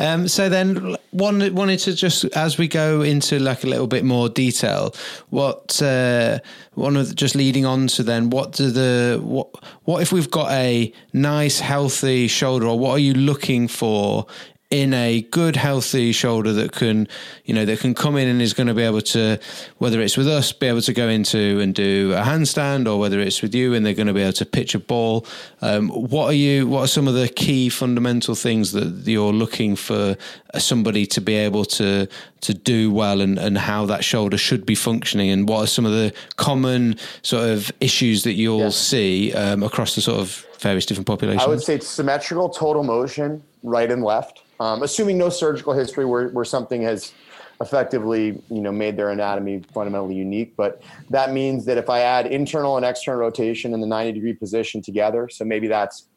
[0.00, 4.02] Um, so then, one wanted to just as we go into like a little bit
[4.02, 4.94] more detail,
[5.28, 6.38] what uh,
[6.72, 9.48] one of the, just leading on to then, what do the what
[9.84, 14.26] what if we've got a nice healthy shoulder, or what are you looking for
[14.70, 17.08] in a good, healthy shoulder that can,
[17.44, 19.36] you know, that can come in and is going to be able to,
[19.78, 23.18] whether it's with us, be able to go into and do a handstand, or whether
[23.18, 25.26] it's with you and they're going to be able to pitch a ball.
[25.60, 26.68] Um, what are you?
[26.68, 30.16] What are some of the key fundamental things that you're looking for
[30.56, 32.06] somebody to be able to
[32.42, 35.84] to do well, and and how that shoulder should be functioning, and what are some
[35.84, 40.86] of the common sort of issues that you'll see um, across the sort of various
[40.86, 41.42] different populations?
[41.42, 46.04] I would say it's symmetrical total motion, right and left um, assuming no surgical history
[46.04, 47.12] where, where something has
[47.60, 52.26] effectively you know made their anatomy fundamentally unique but that means that if i add
[52.26, 56.08] internal and external rotation in the 90 degree position together so maybe that's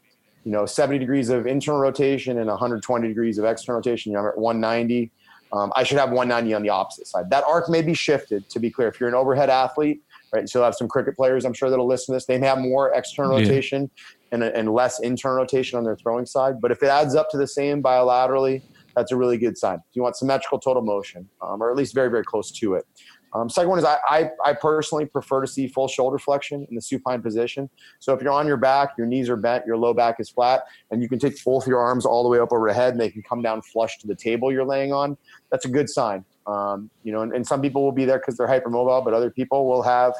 [0.45, 4.27] you know 70 degrees of internal rotation and 120 degrees of external rotation you know,
[4.27, 5.11] at 190
[5.51, 7.29] um, i should have 190 on the opposite side.
[7.29, 8.87] That arc may be shifted to be clear.
[8.87, 10.01] If you're an overhead athlete
[10.31, 12.25] right so you'll have some cricket players i'm sure that'll listen to this.
[12.25, 13.47] They may have more external yeah.
[13.47, 13.91] rotation
[14.33, 16.59] and, and less internal rotation on their throwing side.
[16.59, 18.63] But if it adds up to the same bilaterally,
[18.95, 19.79] that's a really good sign.
[19.93, 22.85] You want symmetrical total motion, um, or at least very, very close to it.
[23.33, 26.75] Um, second one is I, I, I personally prefer to see full shoulder flexion in
[26.75, 27.69] the supine position.
[27.99, 30.63] So if you're on your back, your knees are bent, your low back is flat,
[30.91, 33.01] and you can take both your arms all the way up over the head and
[33.01, 35.17] they can come down flush to the table you're laying on,
[35.49, 36.23] that's a good sign.
[36.45, 39.31] Um, you know, and, and, some people will be there because they're hypermobile, but other
[39.31, 40.13] people will have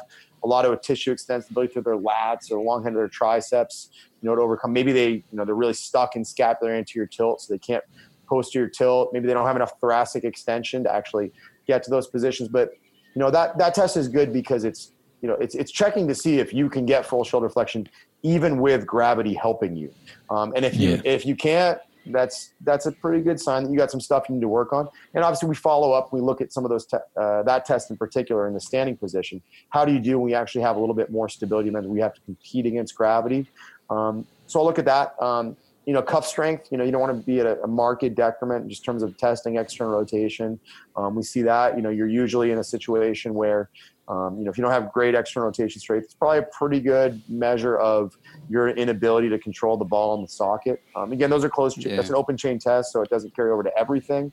[0.44, 3.88] a lot of tissue extensibility through their lats or long head of their triceps,
[4.20, 4.72] you know, to overcome.
[4.72, 7.82] Maybe they, you know, they're really stuck in scapular anterior tilt, so they can't
[8.28, 9.12] posterior tilt.
[9.12, 11.32] Maybe they don't have enough thoracic extension to actually
[11.66, 12.48] get to those positions.
[12.48, 12.70] But
[13.14, 16.14] you know that that test is good because it's you know it's it's checking to
[16.14, 17.88] see if you can get full shoulder flexion
[18.22, 19.92] even with gravity helping you.
[20.30, 21.02] Um, and if you yeah.
[21.04, 24.34] if you can't, that's that's a pretty good sign that you got some stuff you
[24.34, 24.88] need to work on.
[25.14, 26.12] And obviously, we follow up.
[26.12, 28.96] We look at some of those te- uh, that test in particular in the standing
[28.96, 29.42] position.
[29.70, 31.70] How do you do when we actually have a little bit more stability?
[31.70, 33.46] Means we have to compete against gravity.
[33.90, 35.20] Um, so I'll look at that.
[35.20, 36.68] Um, you know, cuff strength.
[36.70, 39.16] You know, you don't want to be at a, a marked decrement just terms of
[39.18, 40.58] testing external rotation.
[40.96, 41.76] Um, we see that.
[41.76, 43.68] You know, you're usually in a situation where
[44.08, 46.80] um, you know, if you don't have great external rotation strength, it's probably a pretty
[46.80, 48.16] good measure of
[48.50, 50.82] your inability to control the ball in the socket.
[50.94, 51.78] Um, again, those are closed.
[51.78, 51.96] Yeah.
[51.96, 54.32] That's an open chain test, so it doesn't carry over to everything.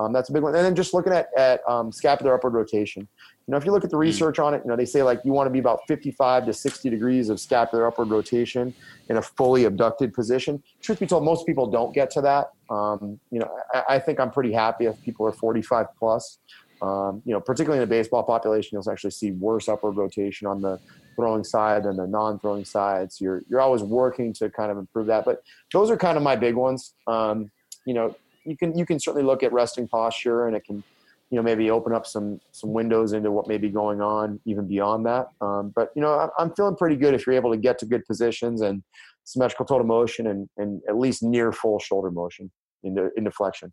[0.00, 0.54] Um, that's a big one.
[0.54, 3.06] And then just looking at at um, scapular upward rotation.
[3.46, 4.02] You know, if you look at the hmm.
[4.02, 6.54] research on it, you know, they say like you want to be about 55 to
[6.54, 8.72] 60 degrees of scapular upward rotation
[9.10, 10.62] in a fully abducted position.
[10.80, 12.52] Truth be told, most people don't get to that.
[12.70, 16.38] Um, you know, I, I, think I'm pretty happy if people are 45 plus.
[16.82, 20.62] Um, you know, particularly in the baseball population, you'll actually see worse upward rotation on
[20.62, 20.80] the
[21.14, 23.12] throwing side than the non-throwing side.
[23.12, 25.24] So you're you're always working to kind of improve that.
[25.24, 26.94] But those are kind of my big ones.
[27.06, 27.50] Um,
[27.86, 30.82] you know, you can you can certainly look at resting posture, and it can
[31.30, 34.66] you know maybe open up some some windows into what may be going on even
[34.66, 35.28] beyond that.
[35.40, 38.04] Um, but you know, I'm feeling pretty good if you're able to get to good
[38.06, 38.82] positions and
[39.24, 42.50] symmetrical total motion and and at least near full shoulder motion
[42.82, 43.72] into into flexion.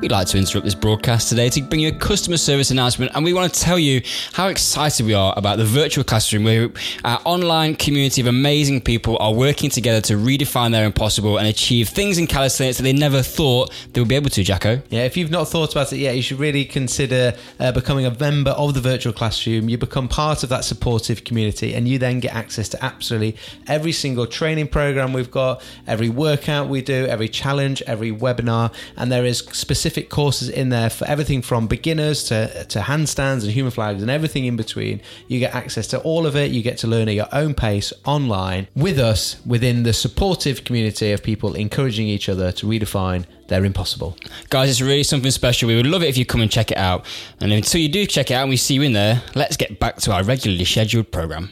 [0.00, 3.24] We'd like to interrupt this broadcast today to bring you a customer service announcement, and
[3.24, 4.02] we want to tell you
[4.34, 6.68] how excited we are about the virtual classroom, where
[7.02, 11.88] our online community of amazing people are working together to redefine their impossible and achieve
[11.88, 14.44] things in calisthenics that they never thought they would be able to.
[14.44, 18.04] Jacko, yeah, if you've not thought about it yet, you should really consider uh, becoming
[18.04, 19.70] a member of the virtual classroom.
[19.70, 23.92] You become part of that supportive community, and you then get access to absolutely every
[23.92, 29.24] single training program we've got, every workout we do, every challenge, every webinar, and there
[29.24, 33.70] is specific specific courses in there for everything from beginners to, to handstands and human
[33.70, 35.00] flags and everything in between.
[35.26, 36.50] You get access to all of it.
[36.50, 41.12] You get to learn at your own pace online with us within the supportive community
[41.12, 44.18] of people encouraging each other to redefine their impossible.
[44.50, 45.66] Guys, it's really something special.
[45.68, 47.06] We would love it if you come and check it out.
[47.40, 49.80] And until you do check it out and we see you in there, let's get
[49.80, 51.48] back to our regularly scheduled program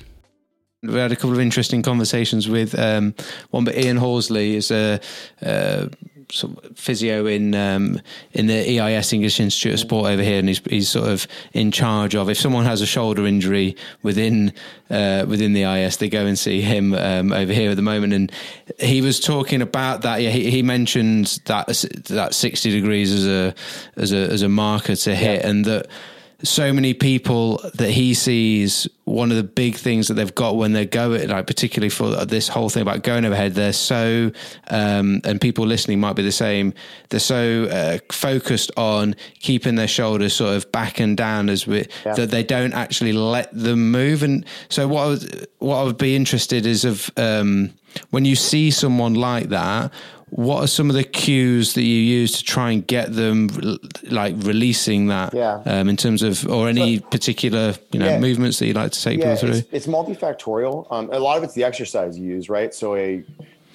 [0.86, 3.14] we had a couple of interesting conversations with um,
[3.50, 5.00] one, but Ian Horsley is a,
[5.40, 5.88] a
[6.42, 8.00] of physio in um,
[8.32, 11.70] in the EIS English Institute of Sport over here, and he's he's sort of in
[11.70, 14.52] charge of if someone has a shoulder injury within
[14.90, 18.12] uh, within the EIS, they go and see him um, over here at the moment,
[18.12, 18.32] and
[18.78, 20.20] he was talking about that.
[20.20, 21.66] Yeah, he, he mentioned that
[22.08, 23.54] that sixty degrees as a
[23.96, 25.48] as a as a marker to hit, yeah.
[25.48, 25.86] and that
[26.44, 30.72] so many people that he sees one of the big things that they've got when
[30.72, 34.30] they're going like particularly for this whole thing about going overhead they're so
[34.68, 36.72] um, and people listening might be the same
[37.08, 41.86] they're so uh, focused on keeping their shoulders sort of back and down as we,
[42.04, 42.14] yeah.
[42.14, 45.98] that they don't actually let them move and so what I would, what I would
[45.98, 47.72] be interested is of um,
[48.10, 49.92] when you see someone like that
[50.36, 53.48] what are some of the cues that you use to try and get them
[54.10, 55.62] like releasing that yeah.
[55.64, 58.18] um, in terms of or any so, particular you know yeah.
[58.18, 61.38] movements that you like to take yeah, people through it's, it's multifactorial um, a lot
[61.38, 63.22] of it's the exercise you use right so a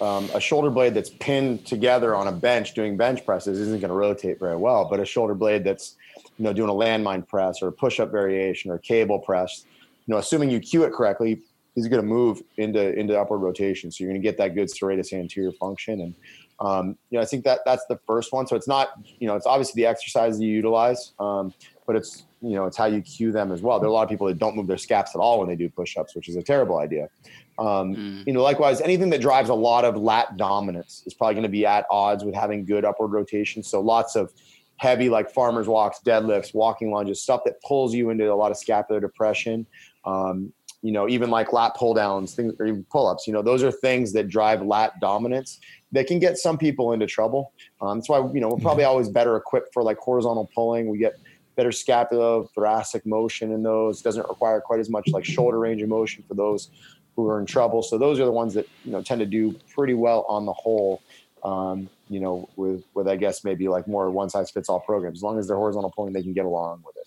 [0.02, 3.89] um, a shoulder blade that's pinned together on a bench doing bench presses isn't going
[3.89, 5.95] to rotate very well but a shoulder blade that's
[6.38, 9.63] you know doing a landmine press or a push-up variation or cable press
[10.08, 11.39] you know assuming you cue it correctly
[11.78, 14.67] is going to move into into upward rotation so you're going to get that good
[14.67, 16.13] serratus anterior function and
[16.60, 18.48] um, you know, I think that that's the first one.
[18.48, 21.54] So it's not, you know, it's obviously the exercise you utilize, um,
[21.88, 23.80] but it's, you know, it's how you cue them as well.
[23.80, 25.56] There are a lot of people that don't move their scaps at all when they
[25.56, 27.10] do push-ups, which is a terrible idea.
[27.58, 28.28] Um, mm.
[28.28, 31.50] You know, likewise, anything that drives a lot of lat dominance is probably going to
[31.50, 33.63] be at odds with having good upward rotation.
[33.63, 34.34] So lots of
[34.78, 38.58] heavy, like farmers walks, deadlifts, walking lunges, stuff that pulls you into a lot of
[38.58, 39.65] scapular depression.
[40.06, 43.27] Um, you know, even like lat pull downs, things, or even pull ups.
[43.27, 45.59] You know, those are things that drive lat dominance
[45.91, 47.51] that can get some people into trouble.
[47.81, 50.89] Um, that's why you know we're probably always better equipped for like horizontal pulling.
[50.89, 51.13] We get
[51.55, 54.01] better scapula thoracic motion in those.
[54.01, 56.69] Doesn't require quite as much like shoulder range of motion for those
[57.15, 57.83] who are in trouble.
[57.83, 60.53] So those are the ones that you know tend to do pretty well on the
[60.53, 61.01] whole.
[61.43, 65.19] Um, you know, with with I guess maybe like more one size fits all programs.
[65.19, 66.98] As long as they're horizontal pulling, they can get along with it.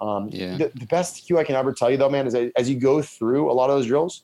[0.00, 0.56] Um, yeah.
[0.56, 3.02] the, the, best cue I can ever tell you though, man, is as you go
[3.02, 4.22] through a lot of those drills,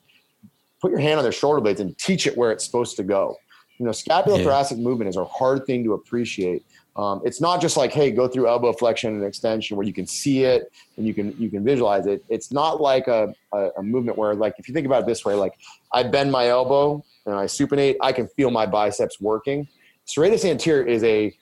[0.80, 3.36] put your hand on their shoulder blades and teach it where it's supposed to go.
[3.78, 4.82] You know, scapulothoracic yeah.
[4.82, 6.64] movement is a hard thing to appreciate.
[6.96, 10.06] Um, it's not just like, hey, go through elbow flexion and extension where you can
[10.06, 12.24] see it and you can you can visualize it.
[12.30, 15.22] It's not like a, a, a movement where, like, if you think about it this
[15.22, 15.52] way, like
[15.92, 19.68] I bend my elbow and I supinate, I can feel my biceps working.
[20.06, 21.36] Serratus anterior is a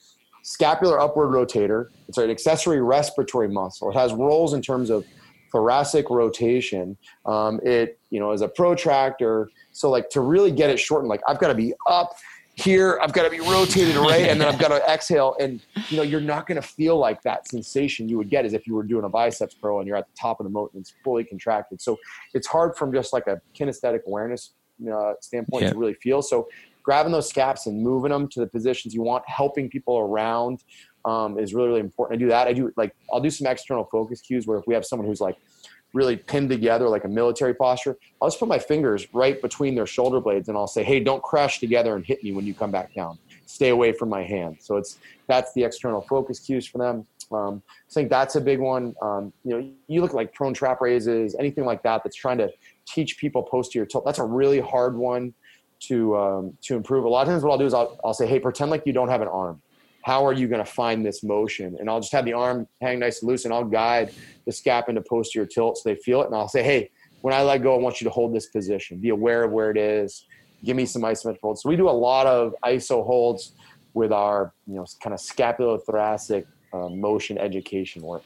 [0.45, 1.87] scapular upward rotator.
[2.07, 3.89] It's an accessory respiratory muscle.
[3.89, 5.03] It has roles in terms of
[5.51, 6.97] thoracic rotation.
[7.25, 9.49] Um, it, you know, is a protractor.
[9.71, 12.15] So like to really get it shortened, like I've got to be up
[12.53, 15.35] here, I've got to be rotated right, and then I've got to exhale.
[15.39, 18.53] And you know, you're not going to feel like that sensation you would get as
[18.53, 20.71] if you were doing a biceps curl and you're at the top of the moat
[20.73, 21.81] and it's fully contracted.
[21.81, 21.97] So
[22.35, 24.53] it's hard from just like a kinesthetic awareness
[24.93, 25.71] uh, standpoint yeah.
[25.71, 26.21] to really feel.
[26.21, 26.47] So
[26.85, 30.63] grabbing those scaps and moving them to the positions you want, helping people around
[31.03, 32.19] um, is really, really important.
[32.19, 32.47] I do that.
[32.47, 35.19] I do like, I'll do some external focus cues where if we have someone who's
[35.19, 35.35] like
[35.93, 39.87] really pinned together, like a military posture, I'll just put my fingers right between their
[39.87, 42.69] shoulder blades and I'll say, Hey, don't crash together and hit me when you come
[42.69, 43.17] back down.
[43.47, 44.57] Stay away from my hand.
[44.59, 47.07] So it's, that's the external focus cues for them.
[47.31, 48.93] Um, I think that's a big one.
[49.01, 52.51] Um, you know, you look like prone trap raises, anything like that that's trying to
[52.87, 54.05] teach people posterior tilt.
[54.05, 55.33] That's a really hard one
[55.81, 57.05] to um, to improve.
[57.05, 58.93] A lot of times, what I'll do is I'll, I'll say, "Hey, pretend like you
[58.93, 59.61] don't have an arm.
[60.03, 62.99] How are you going to find this motion?" And I'll just have the arm hang
[62.99, 64.13] nice and loose, and I'll guide
[64.45, 66.27] the scap into posterior tilt so they feel it.
[66.27, 66.89] And I'll say, "Hey,
[67.21, 68.99] when I let go, I want you to hold this position.
[68.99, 70.25] Be aware of where it is.
[70.63, 73.53] Give me some isometric holds." So we do a lot of ISO holds
[73.93, 78.23] with our you know kind of scapulothoracic uh, motion education work.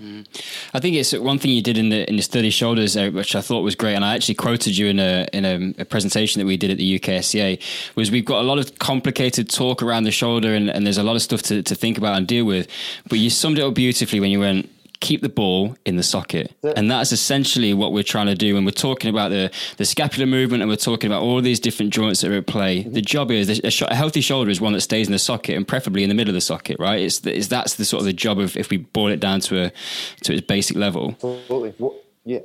[0.00, 0.26] Mm.
[0.74, 3.34] I think it's one thing you did in the in the Sturdy Shoulders, uh, which
[3.34, 6.38] I thought was great, and I actually quoted you in a in a, a, presentation
[6.38, 7.60] that we did at the UKSCA.
[7.96, 11.02] Was we've got a lot of complicated talk around the shoulder, and, and there's a
[11.02, 12.68] lot of stuff to, to think about and deal with.
[13.08, 16.54] But you summed it up beautifully when you went keep the ball in the socket.
[16.76, 20.26] And that's essentially what we're trying to do when we're talking about the, the scapular
[20.26, 22.80] movement and we're talking about all these different joints that are at play.
[22.80, 22.92] Mm-hmm.
[22.92, 25.56] The job is a, sh- a, healthy shoulder is one that stays in the socket
[25.56, 27.00] and preferably in the middle of the socket, right?
[27.00, 29.40] It's, the, it's that's the sort of the job of if we boil it down
[29.40, 29.72] to a
[30.22, 31.10] to its basic level.
[31.12, 31.74] Absolutely.
[31.78, 32.40] Well, yeah.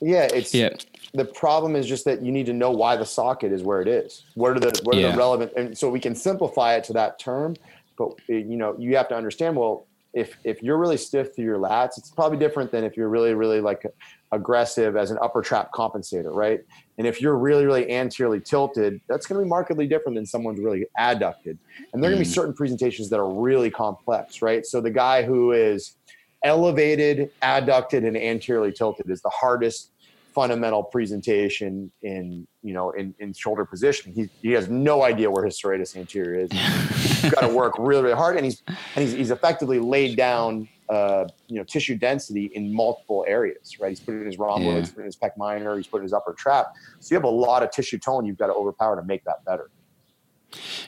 [0.00, 0.70] Yeah, it's yeah.
[1.14, 3.88] The problem is just that you need to know why the socket is where it
[3.88, 4.24] is.
[4.34, 5.12] What are the what are yeah.
[5.12, 7.56] the relevant and so we can simplify it to that term,
[7.96, 11.58] but you know, you have to understand well if if you're really stiff through your
[11.58, 13.84] lats, it's probably different than if you're really really like
[14.32, 16.60] aggressive as an upper trap compensator, right?
[16.96, 20.60] And if you're really really anteriorly tilted, that's going to be markedly different than someone's
[20.60, 21.58] really adducted.
[21.92, 22.34] And there are going to be mm.
[22.34, 24.64] certain presentations that are really complex, right?
[24.64, 25.96] So the guy who is
[26.42, 29.92] elevated, adducted, and anteriorly tilted is the hardest
[30.34, 34.12] fundamental presentation in you know in, in shoulder position.
[34.12, 36.50] He, he has no idea where his serratus anterior is.
[37.30, 41.26] got to work really really hard, and he's and he's, he's effectively laid down uh,
[41.48, 43.78] you know tissue density in multiple areas.
[43.80, 44.80] Right, he's putting his rhomboid, yeah.
[44.80, 46.74] he's putting his pec minor, he's putting his upper trap.
[47.00, 49.44] So you have a lot of tissue tone you've got to overpower to make that
[49.44, 49.70] better.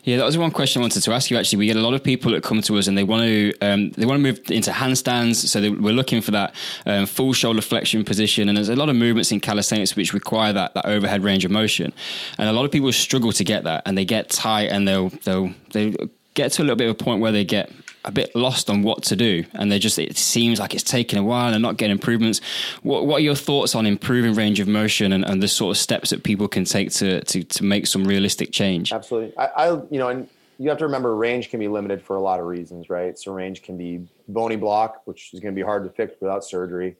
[0.04, 1.36] Yeah, that was one question I wanted to ask you.
[1.36, 3.52] Actually, we get a lot of people that come to us and they want to
[3.60, 5.34] um, they want to move into handstands.
[5.34, 6.54] So they, we're looking for that
[6.86, 8.48] um, full shoulder flexion position.
[8.48, 11.50] And there's a lot of movements in calisthenics which require that that overhead range of
[11.50, 11.92] motion.
[12.38, 15.10] And a lot of people struggle to get that, and they get tight and they'll
[15.10, 15.94] they'll they
[16.34, 17.70] get to a little bit of a point where they get
[18.04, 21.18] a bit lost on what to do, and they just it seems like it's taking
[21.18, 22.40] a while and not getting improvements.
[22.82, 25.80] What, what are your thoughts on improving range of motion and, and the sort of
[25.80, 28.92] steps that people can take to to, to make some realistic change?
[28.92, 32.16] Absolutely, I, I you know, and you have to remember range can be limited for
[32.16, 33.18] a lot of reasons, right?
[33.18, 36.44] So range can be bony block, which is going to be hard to fix without
[36.44, 36.96] surgery.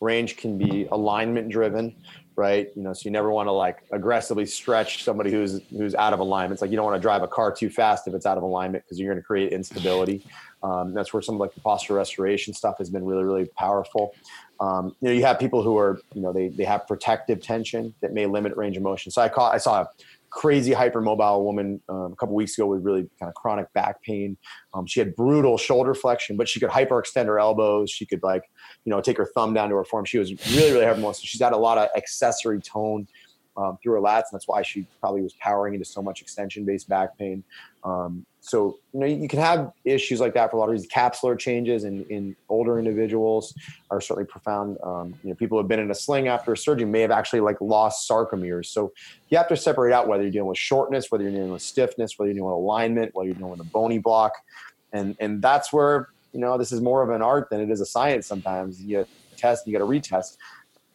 [0.00, 1.94] Range can be alignment driven,
[2.36, 2.68] right?
[2.74, 6.20] You know, so you never want to like aggressively stretch somebody who's who's out of
[6.20, 6.54] alignment.
[6.54, 8.42] It's like you don't want to drive a car too fast if it's out of
[8.42, 10.24] alignment because you're going to create instability.
[10.62, 14.14] Um, that's where some like the postural restoration stuff has been really really powerful.
[14.60, 17.94] Um, you know, you have people who are you know they they have protective tension
[18.00, 19.10] that may limit range of motion.
[19.12, 19.86] So I call I saw
[20.32, 24.36] crazy hypermobile woman um, a couple weeks ago with really kind of chronic back pain.
[24.72, 27.90] Um, she had brutal shoulder flexion, but she could hyperextend her elbows.
[27.90, 28.42] She could like,
[28.84, 30.06] you know, take her thumb down to her form.
[30.06, 31.14] She was really, really hypermobile.
[31.14, 33.06] So she's had a lot of accessory tone
[33.56, 36.88] um, through her lats, and that's why she probably was powering into so much extension-based
[36.88, 37.44] back pain.
[37.84, 40.88] Um, so you know you can have issues like that for a lot of these
[40.88, 43.54] Capsular changes in, in older individuals
[43.88, 44.78] are certainly profound.
[44.82, 47.12] Um, you know, people who have been in a sling after a surgery may have
[47.12, 48.66] actually like lost sarcomeres.
[48.66, 48.92] So
[49.28, 52.18] you have to separate out whether you're dealing with shortness, whether you're dealing with stiffness,
[52.18, 54.32] whether you're dealing with alignment, whether you're dealing with a bony block,
[54.92, 57.80] and and that's where you know this is more of an art than it is
[57.80, 58.26] a science.
[58.26, 60.36] Sometimes you test, you got to retest.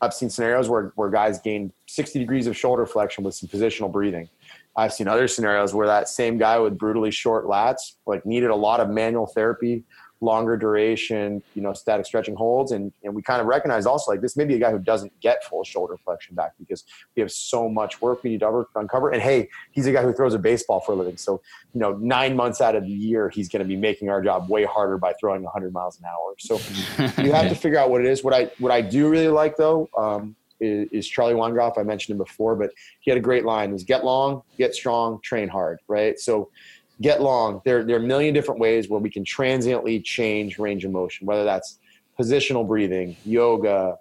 [0.01, 3.91] I've seen scenarios where, where guys gain 60 degrees of shoulder flexion with some positional
[3.91, 4.29] breathing.
[4.77, 8.55] I've seen other scenarios where that same guy with brutally short lats like needed a
[8.55, 9.83] lot of manual therapy,
[10.21, 12.71] longer duration, you know, static stretching holds.
[12.71, 15.19] And, and we kind of recognize also like this may be a guy who doesn't
[15.19, 16.83] get full shoulder flexion back because
[17.15, 19.09] we have so much work we need to uncover.
[19.09, 21.17] And hey, he's a guy who throws a baseball for a living.
[21.17, 21.41] So,
[21.73, 24.47] you know, nine months out of the year, he's going to be making our job
[24.47, 26.35] way harder by throwing 100 miles an hour.
[26.37, 26.59] So
[27.21, 28.23] you have to figure out what it is.
[28.23, 31.77] What I, what I do really like though, um, is, is, Charlie Weingroff.
[31.77, 35.19] I mentioned him before, but he had a great line: "Is get long, get strong,
[35.21, 36.19] train hard." Right.
[36.19, 36.49] So
[37.01, 37.61] get long.
[37.65, 41.27] There, there are a million different ways where we can transiently change range of motion,
[41.27, 41.79] whether that's
[42.19, 43.97] positional breathing, yoga,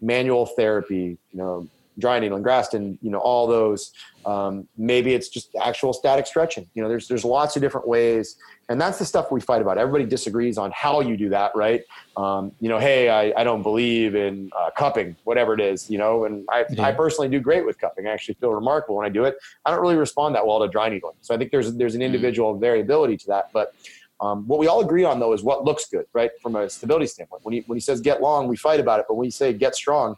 [0.00, 1.68] manual therapy, you know,
[1.98, 3.92] dry needling, Graston, you know, all those.
[4.24, 6.68] Um, maybe it's just actual static stretching.
[6.74, 8.36] You know, there's there's lots of different ways,
[8.68, 9.78] and that's the stuff we fight about.
[9.78, 11.82] Everybody disagrees on how you do that, right?
[12.16, 15.98] Um, you know, hey, I, I don't believe in uh, cupping, whatever it is, you
[15.98, 16.84] know, and I, yeah.
[16.84, 18.06] I personally do great with cupping.
[18.06, 19.36] I actually feel remarkable when I do it.
[19.64, 22.02] I don't really respond that well to dry needling, so I think there's there's an
[22.02, 22.06] mm.
[22.06, 22.60] individual mm.
[22.60, 23.74] variability to that, but.
[24.22, 26.30] Um, what we all agree on though is what looks good, right?
[26.42, 27.42] From a stability standpoint.
[27.42, 29.54] When he when he says get long, we fight about it, but when he say
[29.54, 30.14] get strong,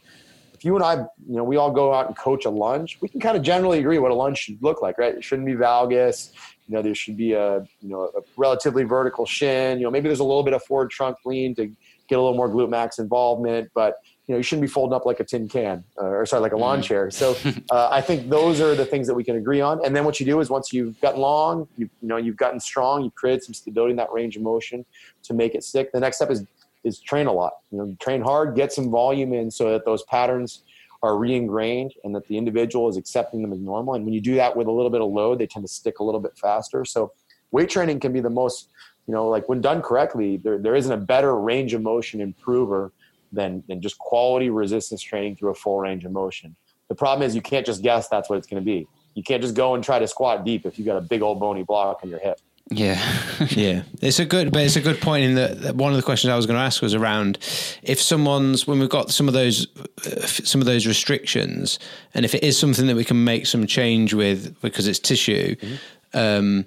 [0.62, 3.08] if you and I, you know, we all go out and coach a lunge, we
[3.08, 5.12] can kind of generally agree what a lunge should look like, right?
[5.12, 6.30] It shouldn't be valgus.
[6.68, 9.78] You know, there should be a, you know, a relatively vertical shin.
[9.78, 12.36] You know, maybe there's a little bit of forward trunk lean to get a little
[12.36, 13.96] more glute max involvement, but
[14.28, 16.52] you know, you shouldn't be folding up like a tin can, uh, or sorry, like
[16.52, 16.84] a lawn mm.
[16.84, 17.10] chair.
[17.10, 17.36] So
[17.72, 19.84] uh, I think those are the things that we can agree on.
[19.84, 22.60] And then what you do is once you've gotten long, you, you know, you've gotten
[22.60, 24.84] strong, you've created some stability in that range of motion
[25.24, 25.90] to make it stick.
[25.90, 26.46] The next step is
[26.84, 27.52] is train a lot.
[27.70, 30.62] You know, train hard, get some volume in so that those patterns
[31.02, 33.94] are re-ingrained and that the individual is accepting them as normal.
[33.94, 35.98] And when you do that with a little bit of load, they tend to stick
[35.98, 36.84] a little bit faster.
[36.84, 37.12] So
[37.50, 38.68] weight training can be the most,
[39.06, 42.92] you know, like when done correctly, there, there isn't a better range of motion improver
[43.32, 46.54] than, than just quality resistance training through a full range of motion.
[46.88, 48.86] The problem is you can't just guess that's what it's going to be.
[49.14, 51.40] You can't just go and try to squat deep if you got a big old
[51.40, 52.38] bony block on your hip.
[52.70, 53.02] Yeah,
[53.50, 55.24] yeah, it's a good, but it's a good point.
[55.24, 57.38] In that one of the questions I was going to ask was around
[57.82, 59.66] if someone's when we've got some of those
[60.06, 61.78] uh, some of those restrictions,
[62.14, 65.56] and if it is something that we can make some change with because it's tissue.
[65.56, 66.18] Mm-hmm.
[66.18, 66.66] Um,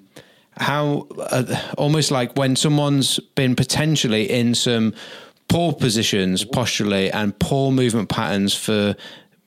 [0.58, 4.94] how uh, almost like when someone's been potentially in some
[5.48, 8.96] poor positions posturally and poor movement patterns for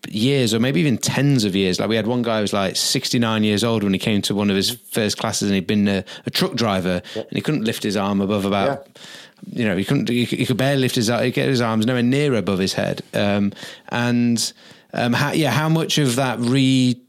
[0.08, 1.80] years or maybe even tens of years.
[1.80, 4.36] Like we had one guy who was like 69 years old when he came to
[4.36, 7.64] one of his first classes and he'd been a, a truck driver and he couldn't
[7.64, 8.88] lift his arm above about,
[9.46, 9.60] yeah.
[9.60, 12.04] you know, he couldn't, he, he, could barely lift his, he get his arms nowhere
[12.04, 13.02] near above his head.
[13.14, 13.54] Um,
[13.90, 14.54] and,
[14.94, 17.00] um, how, yeah, how much of that re,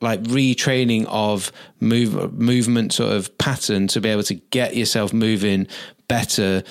[0.00, 5.66] like retraining of move movement sort of pattern to be able to get yourself moving
[6.10, 6.64] better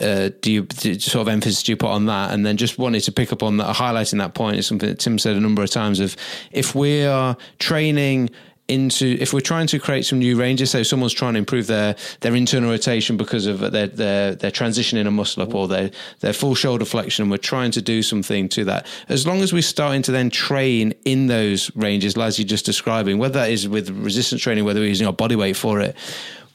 [0.00, 0.66] uh, do you
[0.98, 2.32] sort of emphasis do you put on that?
[2.32, 4.98] And then just wanted to pick up on that, highlighting that point is something that
[4.98, 6.16] Tim said a number of times of
[6.50, 8.30] if we are training
[8.66, 11.94] into if we're trying to create some new ranges so someone's trying to improve their
[12.20, 15.90] their internal rotation because of their their their transitioning a muscle up or their
[16.20, 19.52] their full shoulder flexion and we're trying to do something to that as long as
[19.52, 23.68] we're starting to then train in those ranges as you're just describing whether that is
[23.68, 25.94] with resistance training whether we're using our body weight for it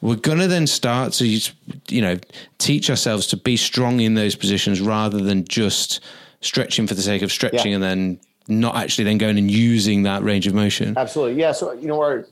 [0.00, 1.26] we're going to then start to
[1.88, 2.18] you know
[2.58, 6.00] teach ourselves to be strong in those positions rather than just
[6.40, 7.76] stretching for the sake of stretching yeah.
[7.76, 11.72] and then not actually then going and using that range of motion absolutely yeah so
[11.72, 12.26] you know where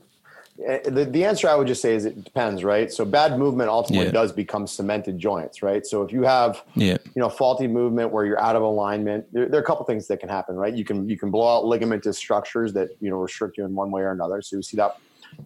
[0.67, 3.69] eh, the, the answer i would just say is it depends right so bad movement
[3.69, 4.11] ultimately yeah.
[4.11, 6.97] does become cemented joints right so if you have yeah.
[7.15, 10.07] you know faulty movement where you're out of alignment there, there, are a couple things
[10.07, 13.17] that can happen right you can you can blow out ligamentous structures that you know
[13.17, 14.97] restrict you in one way or another so you see that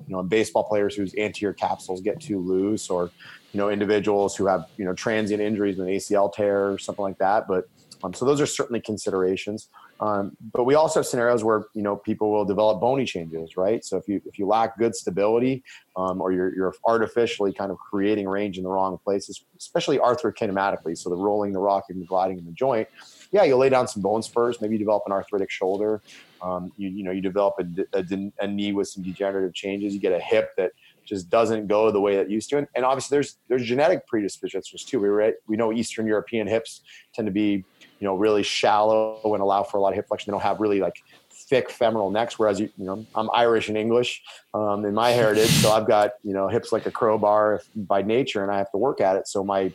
[0.07, 3.11] you know baseball players whose anterior capsules get too loose or
[3.51, 7.03] you know individuals who have you know transient injuries with an acl tear or something
[7.03, 7.47] like that.
[7.47, 7.67] But
[8.03, 9.69] um, so those are certainly considerations.
[9.99, 13.85] Um, but we also have scenarios where you know people will develop bony changes right?
[13.85, 15.63] So if you if you lack good stability
[15.95, 20.97] um, or you're, you're artificially kind of creating range in the wrong places especially arthrokinematically
[20.97, 22.87] so the rolling the rocking the gliding in the joint
[23.31, 26.01] yeah you'll lay down some bone spurs maybe you develop an arthritic shoulder
[26.43, 28.05] um, you, you know, you develop a, a,
[28.41, 29.93] a, knee with some degenerative changes.
[29.93, 30.73] You get a hip that
[31.05, 32.57] just doesn't go the way that used to.
[32.57, 34.99] And, and obviously, there's there's genetic predispositions too.
[34.99, 36.81] We right, we know Eastern European hips
[37.13, 37.63] tend to be
[37.99, 40.31] you know really shallow and allow for a lot of hip flexion.
[40.31, 42.37] They don't have really like thick femoral necks.
[42.37, 44.21] Whereas you, you know, I'm Irish and English
[44.53, 48.43] um, in my heritage, so I've got you know hips like a crowbar by nature,
[48.43, 49.29] and I have to work at it.
[49.29, 49.73] So my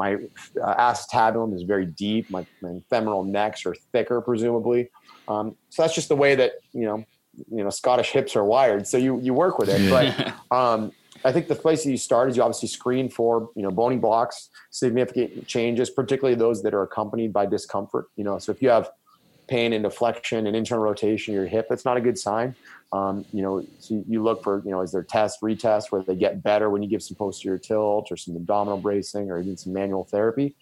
[0.00, 0.14] my
[0.62, 2.30] uh, acetabulum is very deep.
[2.30, 4.88] My, my femoral necks are thicker, presumably.
[5.30, 7.04] Um, so that's just the way that you know
[7.50, 8.86] you know Scottish hips are wired.
[8.86, 10.34] So you you work with it, yeah.
[10.50, 10.92] but um,
[11.24, 13.96] I think the place that you start is you obviously screen for you know bony
[13.96, 18.06] blocks, significant changes, particularly those that are accompanied by discomfort.
[18.16, 18.90] You know, so if you have
[19.46, 22.54] pain into flexion and internal rotation of your hip, that's not a good sign.
[22.92, 26.14] Um, you know, so you look for, you know, is there test, retest where they
[26.14, 29.72] get better when you give some posterior tilt or some abdominal bracing or even some
[29.72, 30.56] manual therapy.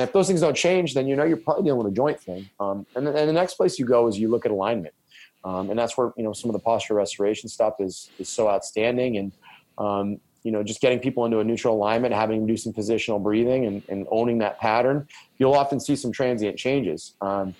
[0.00, 2.18] And if those things don't change, then you know you're probably dealing with a joint
[2.18, 2.48] thing.
[2.58, 4.94] Um, and, and the next place you go is you look at alignment.
[5.44, 8.48] Um, and that's where, you know, some of the postural restoration stuff is, is so
[8.48, 9.18] outstanding.
[9.18, 9.32] And,
[9.76, 13.22] um, you know, just getting people into a neutral alignment, having them do some positional
[13.22, 17.12] breathing and, and owning that pattern, you'll often see some transient changes.
[17.20, 17.54] Um,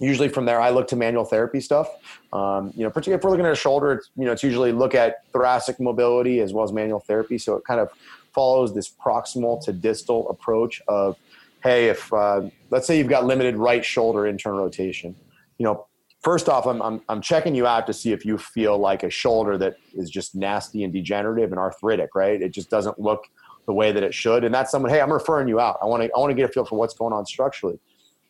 [0.00, 1.88] usually from there, I look to manual therapy stuff.
[2.32, 4.96] Um, you know, particularly if we're looking at a shoulder, you know, it's usually look
[4.96, 7.38] at thoracic mobility as well as manual therapy.
[7.38, 7.90] So it kind of
[8.32, 11.16] follows this proximal to distal approach of,
[11.64, 15.16] hey, if uh, let's say you've got limited right shoulder internal rotation,
[15.58, 15.86] you know,
[16.22, 19.10] first off, I'm, I'm, I'm checking you out to see if you feel like a
[19.10, 22.40] shoulder that is just nasty and degenerative and arthritic, right?
[22.40, 23.24] It just doesn't look
[23.66, 24.44] the way that it should.
[24.44, 25.78] And that's someone, hey, I'm referring you out.
[25.82, 27.80] I want to, I want to get a feel for what's going on structurally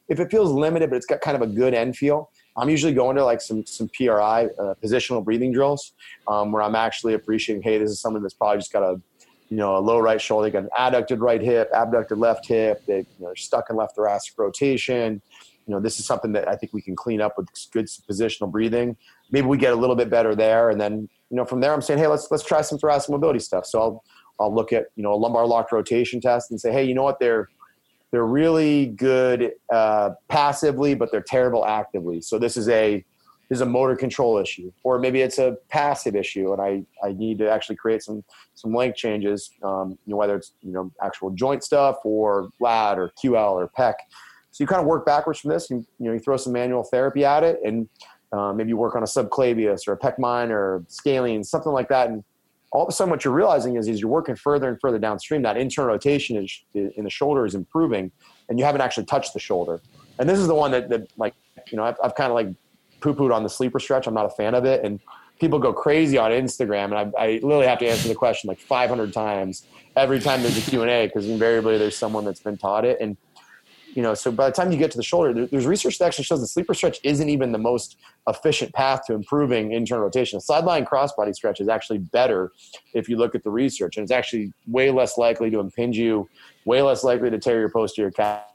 [0.09, 2.93] if it feels limited, but it's got kind of a good end feel, I'm usually
[2.93, 5.93] going to like some some PRI uh, positional breathing drills
[6.29, 9.01] um, where I'm actually appreciating, hey, this is someone that's probably just got a
[9.49, 12.85] you know a low right shoulder, they got an adducted right hip, abducted left hip,
[12.87, 15.21] they you know, are stuck in left thoracic rotation.
[15.67, 18.51] You know, this is something that I think we can clean up with good positional
[18.51, 18.97] breathing.
[19.31, 21.83] Maybe we get a little bit better there, and then you know from there, I'm
[21.83, 23.67] saying, hey, let's let's try some thoracic mobility stuff.
[23.67, 24.05] So I'll
[24.41, 27.03] I'll look at you know a lumbar locked rotation test and say, hey, you know
[27.03, 27.49] what, they're
[28.11, 32.21] they're really good uh, passively, but they're terrible actively.
[32.21, 33.05] So this is a
[33.51, 37.39] is a motor control issue, or maybe it's a passive issue, and I, I need
[37.39, 38.25] to actually create some
[38.55, 39.51] some length changes.
[39.63, 43.69] Um, you know, whether it's you know actual joint stuff or lat or QL or
[43.79, 43.95] pec.
[44.51, 45.73] So you kind of work backwards from this.
[45.73, 47.89] And, you know, you throw some manual therapy at it, and
[48.33, 51.89] uh, maybe you work on a subclavius or a pec minor or scalene, something like
[51.89, 52.25] that, and
[52.75, 55.43] all of a sudden what you're realizing is, is you're working further and further downstream
[55.43, 58.11] that internal rotation is, in the shoulder is improving
[58.49, 59.81] and you haven't actually touched the shoulder
[60.19, 61.35] and this is the one that, that like
[61.71, 62.49] you know i've, I've kind of like
[63.05, 64.99] poo-pooed on the sleeper stretch i'm not a fan of it and
[65.39, 68.59] people go crazy on instagram and I, I literally have to answer the question like
[68.59, 72.99] 500 times every time there's a q&a because invariably there's someone that's been taught it
[73.01, 73.17] and
[73.95, 76.25] you know, so by the time you get to the shoulder, there's research that actually
[76.25, 77.97] shows the sleeper stretch isn't even the most
[78.27, 80.37] efficient path to improving internal rotation.
[80.37, 82.51] A sideline crossbody stretch is actually better
[82.93, 86.29] if you look at the research, and it's actually way less likely to impinge you,
[86.65, 88.54] way less likely to tear your posterior calf.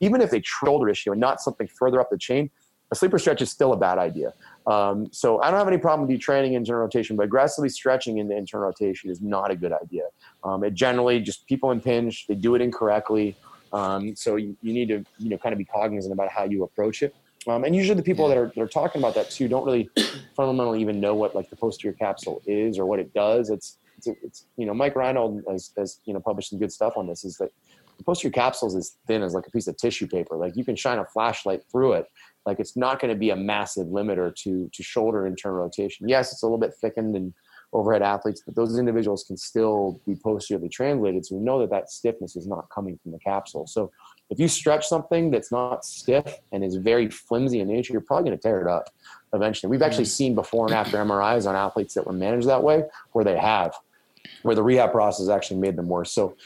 [0.00, 2.50] Even if a shoulder issue and not something further up the chain,
[2.92, 4.32] a sleeper stretch is still a bad idea.
[4.66, 7.68] Um, so I don't have any problem with you training in internal rotation, but aggressively
[7.68, 10.04] stretching into internal rotation is not a good idea.
[10.44, 13.36] Um, it generally just people impinge, they do it incorrectly.
[13.72, 16.62] Um, so you, you, need to you know kind of be cognizant about how you
[16.62, 17.14] approach it.
[17.48, 19.90] Um, and usually the people that are that are talking about that too don't really
[20.36, 23.50] fundamentally even know what like the posterior capsule is or what it does.
[23.50, 26.96] It's it's, it's you know Mike Reinold has, has you know published some good stuff
[26.96, 27.24] on this.
[27.24, 27.50] Is that
[27.98, 30.36] the posterior capsule is as thin as like a piece of tissue paper.
[30.36, 32.06] Like you can shine a flashlight through it
[32.46, 36.08] like it's not going to be a massive limiter to to shoulder internal rotation.
[36.08, 37.34] Yes, it's a little bit thickened in
[37.72, 41.26] overhead athletes, but those individuals can still be posteriorly translated.
[41.26, 43.66] So we know that that stiffness is not coming from the capsule.
[43.66, 43.90] So
[44.30, 48.30] if you stretch something that's not stiff and is very flimsy in nature, you're probably
[48.30, 48.88] going to tear it up
[49.34, 49.68] eventually.
[49.68, 50.08] We've actually mm.
[50.10, 53.74] seen before and after MRIs on athletes that were managed that way, where they have,
[54.42, 56.12] where the rehab process actually made them worse.
[56.12, 56.36] So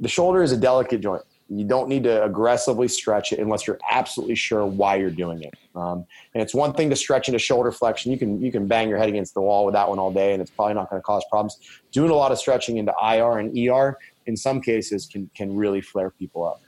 [0.00, 1.22] the shoulder is a delicate joint.
[1.48, 5.52] You don't need to aggressively stretch it unless you're absolutely sure why you're doing it.
[5.74, 8.12] Um, and it's one thing to stretch into shoulder flexion.
[8.12, 10.32] You can you can bang your head against the wall with that one all day,
[10.32, 11.58] and it's probably not going to cause problems.
[11.90, 15.80] Doing a lot of stretching into IR and ER in some cases can can really
[15.80, 16.62] flare people up.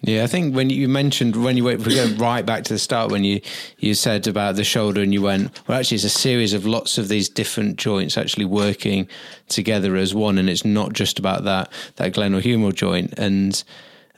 [0.00, 2.78] Yeah, I think when you mentioned when you went, we go right back to the
[2.78, 3.40] start when you
[3.78, 6.98] you said about the shoulder and you went, well, actually, it's a series of lots
[6.98, 9.08] of these different joints actually working
[9.48, 13.14] together as one, and it's not just about that that glenohumeral joint.
[13.18, 13.62] And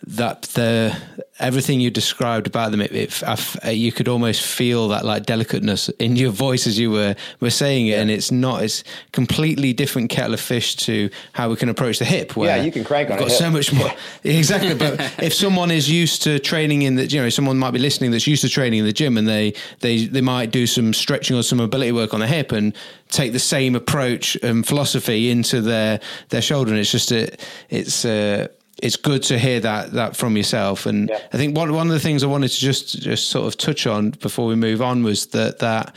[0.06, 0.96] that the
[1.38, 3.22] everything you described about them, it, it
[3.62, 7.50] I, you could almost feel that like delicateness in your voice as you were were
[7.50, 8.00] saying it, yeah.
[8.00, 8.82] and it's not it's
[9.12, 12.36] completely different kettle of fish to how we can approach the hip.
[12.36, 13.16] Where yeah, you can crank on.
[13.16, 13.20] It.
[13.20, 13.90] Got so much more
[14.24, 14.74] exactly.
[14.74, 18.10] But if someone is used to training in the, you know, someone might be listening
[18.10, 21.36] that's used to training in the gym, and they they they might do some stretching
[21.36, 22.74] or some mobility work on the hip and
[23.08, 27.30] take the same approach and philosophy into their their shoulder, and it's just a
[27.68, 28.04] it's.
[28.04, 28.48] Uh,
[28.82, 30.86] it's good to hear that that from yourself.
[30.86, 31.20] And yeah.
[31.32, 33.86] I think one one of the things I wanted to just just sort of touch
[33.86, 35.94] on before we move on was that that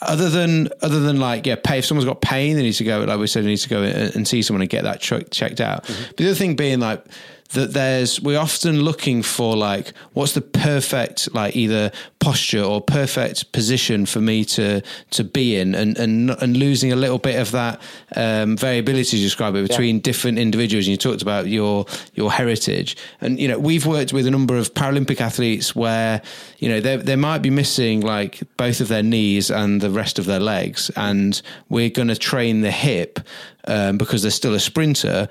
[0.00, 3.00] other than other than like yeah, pay if someone's got pain, they need to go
[3.00, 5.84] like we said, they need to go and see someone and get that checked out.
[5.84, 6.04] Mm-hmm.
[6.08, 7.04] But the other thing being like
[7.50, 13.52] that there's we're often looking for like what's the perfect like either posture or perfect
[13.52, 17.52] position for me to to be in and and and losing a little bit of
[17.52, 17.80] that
[18.16, 20.02] um, variability you describe it between yeah.
[20.02, 20.86] different individuals.
[20.86, 22.96] And you talked about your your heritage.
[23.20, 26.22] And you know we've worked with a number of Paralympic athletes where
[26.58, 30.18] you know they they might be missing like both of their knees and the rest
[30.18, 30.90] of their legs.
[30.96, 33.20] And we're going to train the hip
[33.66, 35.28] um, because they're still a sprinter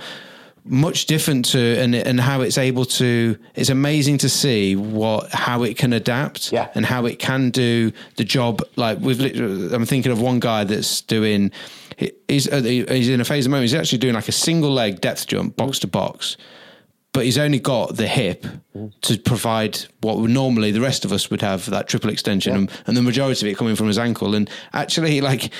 [0.66, 5.64] much different to and and how it's able to it's amazing to see what how
[5.64, 6.70] it can adapt yeah.
[6.74, 9.20] and how it can do the job like we've
[9.74, 11.51] I'm thinking of one guy that's doing
[12.28, 14.72] he's uh, he's in a phase of the moment he's actually doing like a single
[14.72, 16.38] leg depth jump box to box
[17.11, 18.45] but he's only got the hip
[19.01, 22.59] to provide what normally the rest of us would have that triple extension yeah.
[22.59, 25.51] and, and, the majority of it coming from his ankle and actually like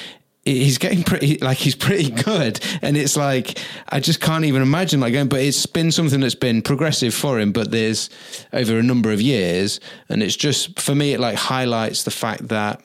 [0.46, 3.58] he's getting pretty like he's pretty good and it's like
[3.89, 7.39] i just can't even imagine like going but it's been something that's been progressive for
[7.39, 8.10] him but there's
[8.52, 9.80] over a number of years
[10.10, 12.82] and it's just for me it like highlights the fact that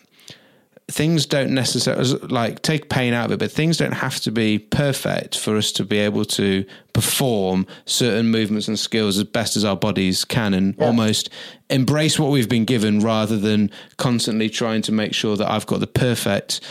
[0.90, 4.58] things don't necessarily like take pain out of it but things don't have to be
[4.58, 9.64] perfect for us to be able to perform certain movements and skills as best as
[9.66, 10.86] our bodies can and yeah.
[10.86, 11.28] almost
[11.68, 15.80] embrace what we've been given rather than constantly trying to make sure that i've got
[15.80, 16.62] the perfect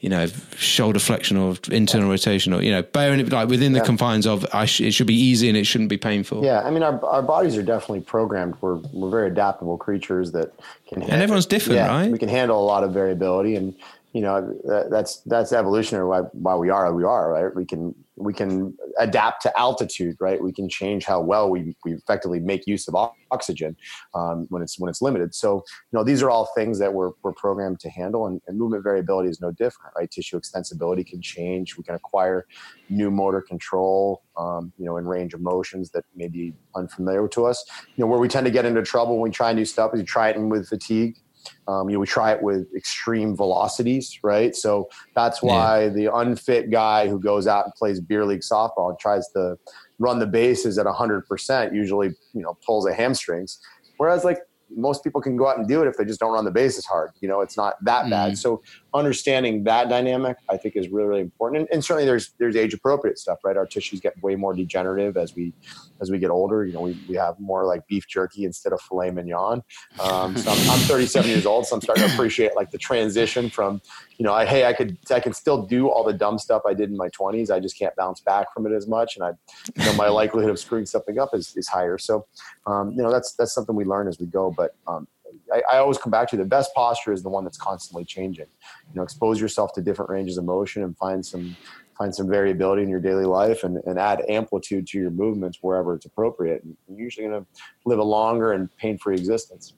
[0.00, 0.26] you know,
[0.56, 3.84] shoulder flexion or internal rotation or, you know, bearing it like within the yeah.
[3.84, 6.44] confines of sh- it should be easy and it shouldn't be painful.
[6.44, 6.60] Yeah.
[6.60, 8.54] I mean, our, our bodies are definitely programmed.
[8.60, 10.52] We're, we're very adaptable creatures that
[10.86, 12.12] can, handle, and everyone's different, yeah, right?
[12.12, 13.74] We can handle a lot of variability and,
[14.12, 17.54] you know, that, that's, that's evolutionary why, why we are, we are, right?
[17.54, 20.42] We can, we can adapt to altitude, right?
[20.42, 23.76] We can change how well we, we effectively make use of oxygen
[24.14, 25.34] um, when it's when it's limited.
[25.34, 25.56] So,
[25.92, 28.82] you know, these are all things that we're, we're programmed to handle, and, and, movement
[28.82, 30.10] variability is no different, right?
[30.10, 31.76] Tissue extensibility can change.
[31.76, 32.46] We can acquire
[32.88, 37.46] new motor control, um, you know, in range of motions that may be unfamiliar to
[37.46, 37.64] us.
[37.94, 40.00] You know, where we tend to get into trouble when we try new stuff is
[40.00, 41.18] you try it with fatigue
[41.66, 44.54] um, you know, we try it with extreme velocities, right?
[44.54, 45.88] So that's why yeah.
[45.88, 49.58] the unfit guy who goes out and plays beer league softball and tries to
[49.98, 53.58] run the bases at 100% usually, you know, pulls a hamstrings.
[53.96, 54.38] Whereas like
[54.74, 56.84] most people can go out and do it if they just don't run the bases
[56.86, 57.10] hard.
[57.20, 58.10] You know, it's not that mm.
[58.10, 58.38] bad.
[58.38, 58.62] So
[58.94, 61.60] understanding that dynamic, I think, is really, really important.
[61.60, 63.56] And, and, certainly, there's there's age appropriate stuff, right?
[63.56, 65.52] Our tissues get way more degenerative as we
[66.00, 66.64] as we get older.
[66.64, 69.62] You know, we, we have more like beef jerky instead of filet mignon.
[70.00, 73.50] Um, so I'm, I'm 37 years old, so I'm starting to appreciate like the transition
[73.50, 73.82] from,
[74.16, 76.74] you know, I, hey, I could I can still do all the dumb stuff I
[76.74, 77.50] did in my 20s.
[77.50, 79.32] I just can't bounce back from it as much, and I,
[79.76, 81.98] you know, my likelihood of screwing something up is, is higher.
[81.98, 82.26] So,
[82.66, 84.50] um, you know, that's that's something we learn as we go.
[84.50, 85.06] But um,
[85.52, 88.46] I, I, always come back to the best posture is the one that's constantly changing.
[88.90, 91.56] You know, expose yourself to different ranges of motion and find some
[91.98, 95.94] find some variability in your daily life and, and add amplitude to your movements wherever
[95.94, 96.62] it's appropriate.
[96.62, 97.46] And you're usually going to
[97.84, 99.74] live a longer and pain free existence.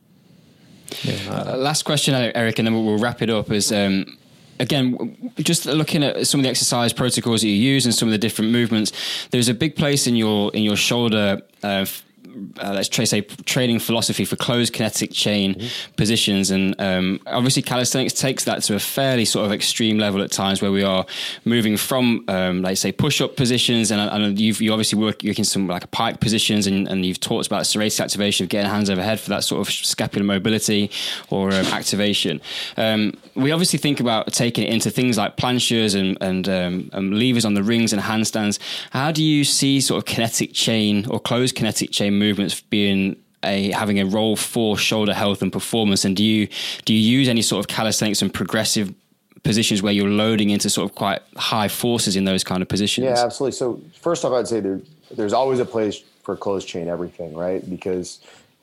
[1.03, 1.15] Yeah.
[1.31, 3.51] Uh, last question, Eric, and then we'll, wrap it up.
[3.51, 4.19] Is um,
[4.59, 8.13] again, just looking at some of the exercise protocols that you use and some of
[8.13, 8.93] the different movements,
[9.31, 11.87] there's a big place in your in your shoulder uh,
[12.61, 15.95] uh, let's try say training philosophy for closed kinetic chain mm-hmm.
[15.97, 16.51] positions.
[16.51, 20.63] And um, obviously calisthenics takes that to a fairly sort of extreme level at times
[20.63, 21.07] where we are
[21.45, 23.91] moving from um, like say push-up positions.
[23.91, 27.47] And, and you've you obviously work in some like pike positions and, and you've talked
[27.47, 30.91] about serratus activation of getting hands overhead for that sort of scapular mobility
[31.31, 32.41] or um, activation.
[32.77, 37.19] Um, we obviously think about taking it into things like planchas and, and, um, and
[37.19, 38.59] levers on the rings and handstands.
[38.91, 43.71] How do you see sort of kinetic chain or closed kinetic chain movements being a
[43.73, 46.05] having a role for shoulder health and performance?
[46.05, 46.49] And do you
[46.85, 48.95] do you use any sort of calisthenics and progressive
[49.43, 53.05] positions where you're loading into sort of quite high forces in those kind of positions?
[53.07, 53.57] Yeah, absolutely.
[53.57, 57.69] So first off, I'd say there, there's always a place for closed chain everything, right?
[57.69, 58.21] Because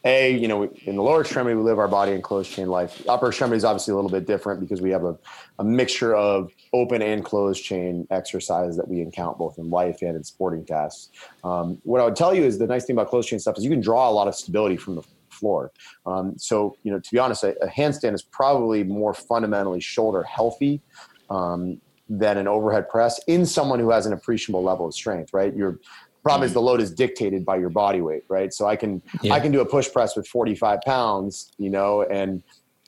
[0.07, 3.03] a, you know, in the lower extremity, we live our body in closed chain life.
[3.03, 5.17] The upper extremity is obviously a little bit different because we have a,
[5.59, 10.15] a mixture of open and closed chain exercises that we encounter both in life and
[10.15, 11.09] in sporting tasks.
[11.43, 13.65] Um, what I would tell you is the nice thing about closed chain stuff is
[13.65, 15.73] you can draw a lot of stability from the floor.
[16.05, 20.23] Um, so, you know, to be honest, a, a, handstand is probably more fundamentally shoulder
[20.23, 20.81] healthy
[21.29, 25.53] um, than an overhead press in someone who has an appreciable level of strength, right?
[25.53, 25.79] You're
[26.27, 28.53] Problem is the load is dictated by your body weight, right?
[28.53, 29.33] So I can yeah.
[29.33, 32.43] I can do a push press with 45 pounds, you know, and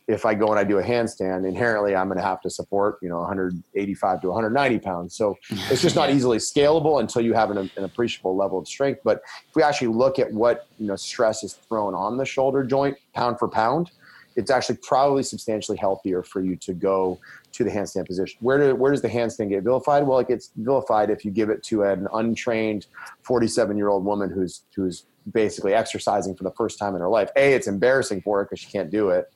[0.09, 2.97] if I go and I do a handstand, inherently I'm going to have to support,
[2.99, 5.15] you know, 185 to 190 pounds.
[5.15, 5.37] So
[5.69, 9.01] it's just not easily scalable until you have an, an, appreciable level of strength.
[9.03, 12.63] But if we actually look at what, you know, stress is thrown on the shoulder
[12.63, 13.91] joint pound for pound,
[14.39, 17.19] it's actually probably substantially healthier for you to go
[17.51, 18.37] to the handstand position.
[18.39, 20.07] Where do, where does the handstand get vilified?
[20.07, 22.87] Well, it gets vilified if you give it to an untrained
[23.23, 27.29] 47 year old woman who's who's basically exercising for the first time in her life.
[27.35, 29.29] A, it's embarrassing for her because she can't do it.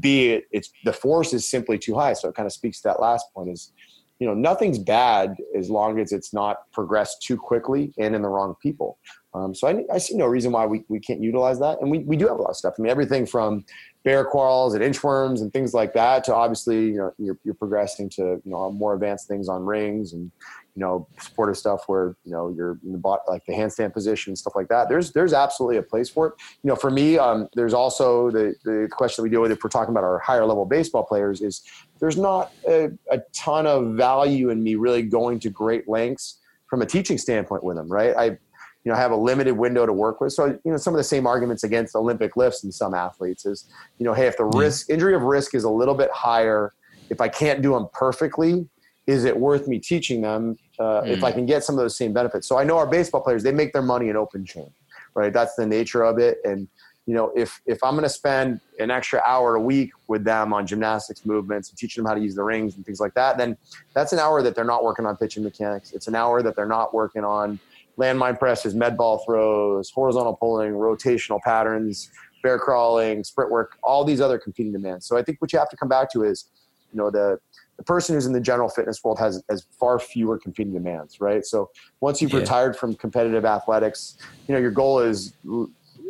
[0.00, 2.14] B, it, it's the force is simply too high.
[2.14, 3.72] So it kind of speaks to that last point is,
[4.18, 8.28] you know, nothing's bad as long as it's not progressed too quickly and in the
[8.28, 8.98] wrong people.
[9.36, 11.80] Um, so I, I, see no reason why we, we can't utilize that.
[11.82, 12.74] And we, we do have a lot of stuff.
[12.78, 13.66] I mean, everything from
[14.02, 18.08] bear crawls and inchworms and things like that to obviously, you know, you're, you're progressing
[18.10, 20.30] to, you know, more advanced things on rings and,
[20.74, 24.30] you know, supportive stuff where, you know, you're in the bot, like the handstand position
[24.30, 24.88] and stuff like that.
[24.88, 26.34] There's, there's absolutely a place for it.
[26.62, 29.70] You know, for me, um, there's also the, the question we deal with if we're
[29.70, 31.62] talking about our higher level baseball players is
[32.00, 36.82] there's not a, a ton of value in me really going to great lengths from
[36.82, 38.14] a teaching standpoint with them, right?
[38.16, 38.38] I,
[38.86, 40.32] you know have a limited window to work with.
[40.32, 43.68] So you know some of the same arguments against Olympic lifts in some athletes is
[43.98, 46.72] you know hey if the risk injury of risk is a little bit higher,
[47.10, 48.68] if I can't do them perfectly,
[49.08, 51.08] is it worth me teaching them uh, mm.
[51.08, 51.34] if I mm.
[51.34, 52.46] can get some of those same benefits?
[52.46, 54.70] So I know our baseball players they make their money in open chain,
[55.14, 55.32] right?
[55.32, 56.68] That's the nature of it and
[57.06, 60.52] you know if if i'm going to spend an extra hour a week with them
[60.52, 63.38] on gymnastics movements and teaching them how to use the rings and things like that
[63.38, 63.56] then
[63.94, 66.66] that's an hour that they're not working on pitching mechanics it's an hour that they're
[66.66, 67.60] not working on
[67.98, 72.10] landmine presses, med ball throws, horizontal pulling, rotational patterns,
[72.42, 75.06] bear crawling, sprint work, all these other competing demands.
[75.06, 76.46] So I think what you have to come back to is,
[76.92, 77.38] you know, the
[77.76, 81.44] the person who's in the general fitness world has has far fewer competing demands, right?
[81.44, 81.70] So
[82.00, 82.40] once you've yeah.
[82.40, 84.16] retired from competitive athletics,
[84.48, 85.34] you know, your goal is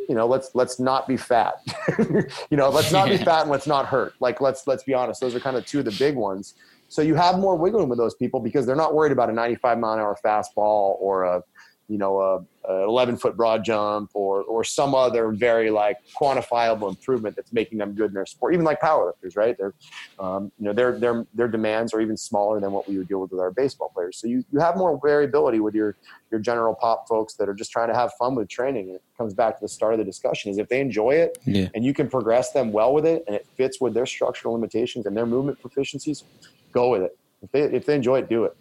[0.08, 1.54] you know, let's let's not be fat.
[1.98, 4.14] you know, let's not be fat and let's not hurt.
[4.20, 6.54] Like let's let's be honest, those are kind of two of the big ones.
[6.88, 9.32] So you have more wiggle room with those people because they're not worried about a
[9.32, 11.42] 95 mile an hour fastball or a
[11.88, 16.88] you know, a, a 11 foot broad jump or, or some other very like quantifiable
[16.88, 18.54] improvement that's making them good in their sport.
[18.54, 19.56] Even like powerlifters, right?
[19.56, 19.74] They're,
[20.18, 23.20] um, you know, their, their, their demands are even smaller than what we would deal
[23.20, 24.18] with with our baseball players.
[24.18, 25.94] So you, you have more variability with your,
[26.32, 28.88] your general pop folks that are just trying to have fun with training.
[28.88, 31.38] And it comes back to the start of the discussion is if they enjoy it
[31.44, 31.68] yeah.
[31.74, 35.06] and you can progress them well with it and it fits with their structural limitations
[35.06, 36.24] and their movement proficiencies,
[36.72, 37.16] go with it.
[37.42, 38.56] If they, if they enjoy it, do it.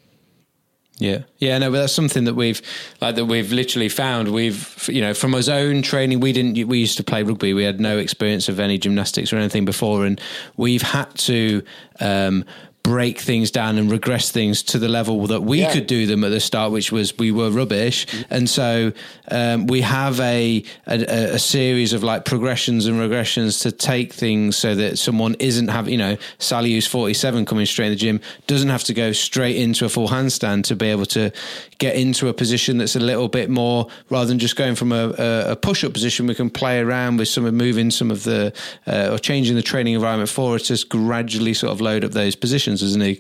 [0.97, 2.61] Yeah, yeah, no, but that's something that we've
[3.01, 4.31] like that we've literally found.
[4.31, 6.69] We've you know from our own training, we didn't.
[6.69, 7.53] We used to play rugby.
[7.53, 10.21] We had no experience of any gymnastics or anything before, and
[10.55, 11.63] we've had to
[11.99, 12.45] um,
[12.86, 15.73] break things down and regress things to the level that we yeah.
[15.73, 18.05] could do them at the start, which was we were rubbish.
[18.05, 18.33] Mm-hmm.
[18.33, 18.93] And so
[19.31, 24.55] um, we have a, a, a series of like progressions and regressions to take things
[24.55, 27.97] so that someone isn't have you know Sally who's forty seven coming straight in the
[27.97, 31.31] gym doesn't have to go straight into a full handstand to be able to
[31.79, 35.09] get into a position that's a little bit more rather than just going from a,
[35.17, 36.27] a push up position.
[36.27, 38.53] We can play around with some of moving some of the
[38.86, 42.36] uh, or changing the training environment for us to gradually sort of load up those
[42.36, 43.17] positions as an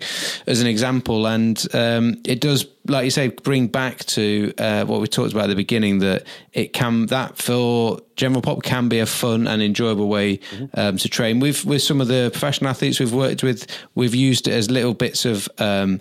[0.47, 5.01] as an example, and um, it does, like you say, bring back to uh, what
[5.01, 8.99] we talked about at the beginning that it can that for general pop can be
[8.99, 10.65] a fun and enjoyable way mm-hmm.
[10.79, 11.39] um, to train.
[11.39, 14.93] With with some of the professional athletes we've worked with, we've used it as little
[14.93, 15.49] bits of.
[15.57, 15.99] Um,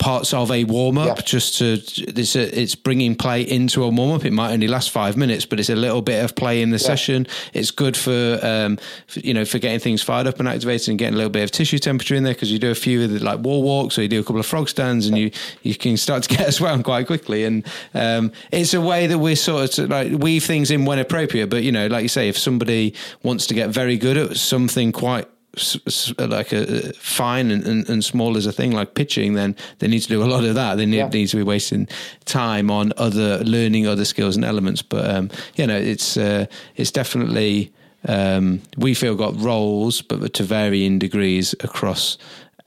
[0.00, 1.22] parts of a warm up yeah.
[1.24, 4.24] just to it's a, it's bringing play into a warm up.
[4.24, 6.78] It might only last five minutes, but it's a little bit of play in the
[6.78, 6.86] yeah.
[6.86, 7.26] session.
[7.52, 10.98] It's good for, um, for, you know for getting things fired up and activated and
[10.98, 13.10] getting a little bit of tissue temperature in there because you do a few of
[13.10, 15.30] the like wall walks or you do a couple of frog stands and you
[15.62, 17.44] you can start to get a swell quite quickly.
[17.44, 21.50] And um, it's a way that we're sort of like weave things in when appropriate.
[21.50, 24.92] But you know, like you say, if somebody wants to get very good at something
[24.92, 25.28] quite
[26.18, 30.00] like a fine and, and, and, small as a thing like pitching, then they need
[30.00, 30.76] to do a lot of that.
[30.76, 31.08] They need, yeah.
[31.08, 31.88] need to be wasting
[32.24, 34.80] time on other learning other skills and elements.
[34.80, 36.46] But um, you know, it's uh,
[36.76, 37.72] it's definitely
[38.06, 42.16] um, we feel got roles, but to varying degrees across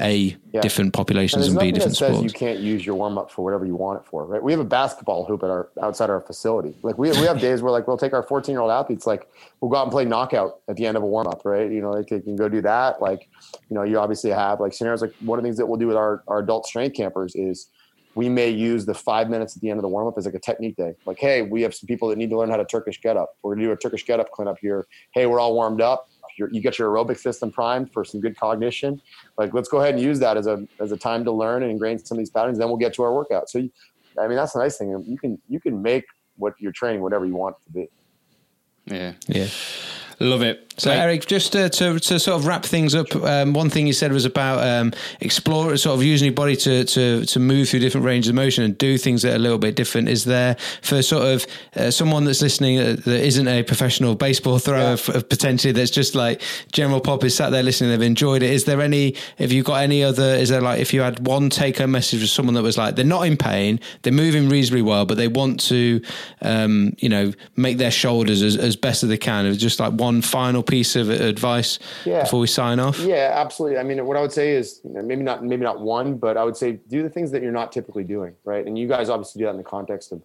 [0.04, 0.62] a yeah.
[0.62, 2.22] different populations and, and b different sports.
[2.22, 4.44] you can't use your warm up for whatever you want it for, right?
[4.44, 6.76] We have a basketball hoop at our outside our facility.
[6.84, 9.28] Like we we have days where like we'll take our 14 year old athletes, like
[9.62, 11.72] we'll go out and play knockout at the end of a warm up, right?
[11.72, 13.02] You know, like they can go do that.
[13.02, 13.30] Like,
[13.70, 15.88] you know, you obviously have like scenarios like one of the things that we'll do
[15.88, 17.70] with our, our adult strength campers is
[18.16, 20.36] we may use the five minutes at the end of the warm up as like
[20.36, 20.94] a technique day.
[21.06, 23.38] Like, hey, we have some people that need to learn how to Turkish get up.
[23.42, 24.86] We're gonna do a Turkish get up cleanup here.
[25.14, 29.02] Hey, we're all warmed up you get your aerobic system primed for some good cognition.
[29.38, 31.72] Like, let's go ahead and use that as a as a time to learn and
[31.72, 32.58] ingrain some of these patterns.
[32.58, 33.50] Then we'll get to our workout.
[33.50, 33.72] So, you,
[34.20, 34.90] I mean, that's the nice thing.
[35.08, 36.06] You can you can make
[36.38, 37.90] what you're training whatever you want it to be.
[38.86, 39.48] Yeah, yeah.
[40.20, 40.74] Love it.
[40.78, 41.00] So, Great.
[41.00, 44.12] Eric, just to, to, to, sort of wrap things up, um, one thing you said
[44.12, 44.92] was about um,
[45.22, 48.64] explore, sort of using your body to, to, to move through different ranges of motion
[48.64, 50.10] and do things that are a little bit different.
[50.10, 51.46] Is there, for sort of
[51.76, 55.22] uh, someone that's listening uh, that isn't a professional baseball thrower, yeah.
[55.30, 56.42] potentially that's just like
[56.72, 58.50] general pop is sat there listening, they've enjoyed it.
[58.50, 61.52] Is there any, have you got any other, is there like, if you had one
[61.52, 64.82] take home message for someone that was like, they're not in pain, they're moving reasonably
[64.82, 66.02] well, but they want to,
[66.42, 69.54] um, you know, make their shoulders as, as best as they can?
[69.54, 72.24] Just like one final piece of advice yeah.
[72.24, 73.00] before we sign off?
[73.00, 73.78] Yeah, absolutely.
[73.78, 76.38] I mean, what I would say is you know, maybe not maybe not one, but
[76.38, 78.66] I would say do the things that you're not typically doing, right?
[78.66, 80.22] And you guys obviously do that in the context of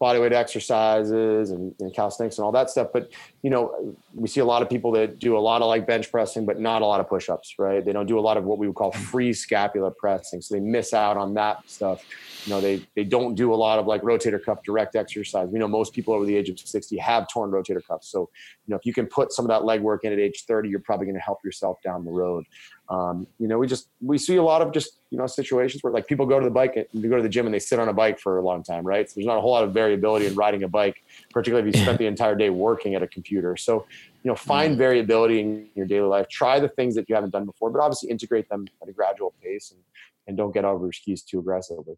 [0.00, 2.88] bodyweight exercises and, and calisthenics and all that stuff.
[2.92, 3.10] But
[3.42, 6.10] you know, we see a lot of people that do a lot of like bench
[6.10, 7.84] pressing, but not a lot of push-ups, right?
[7.84, 10.60] They don't do a lot of what we would call free scapula pressing, so they
[10.60, 12.04] miss out on that stuff.
[12.46, 15.48] You know, they they don't do a lot of like rotator cuff direct exercise.
[15.48, 18.08] We know most people over the age of 60 have torn rotator cuffs.
[18.08, 18.30] So,
[18.66, 20.68] you know, if you can put some of that leg work in at age 30,
[20.68, 22.44] you're probably going to help yourself down the road.
[22.88, 25.92] Um, you know, we just we see a lot of just you know situations where
[25.92, 27.80] like people go to the bike and they go to the gym and they sit
[27.80, 29.10] on a bike for a long time, right?
[29.10, 31.82] So there's not a whole lot of variability in riding a bike, particularly if you
[31.82, 33.56] spent the entire day working at a computer.
[33.56, 33.86] So,
[34.22, 36.28] you know, find variability in your daily life.
[36.28, 39.34] Try the things that you haven't done before, but obviously integrate them at a gradual
[39.42, 39.80] pace and
[40.26, 41.96] and don't get over your skis too aggressively.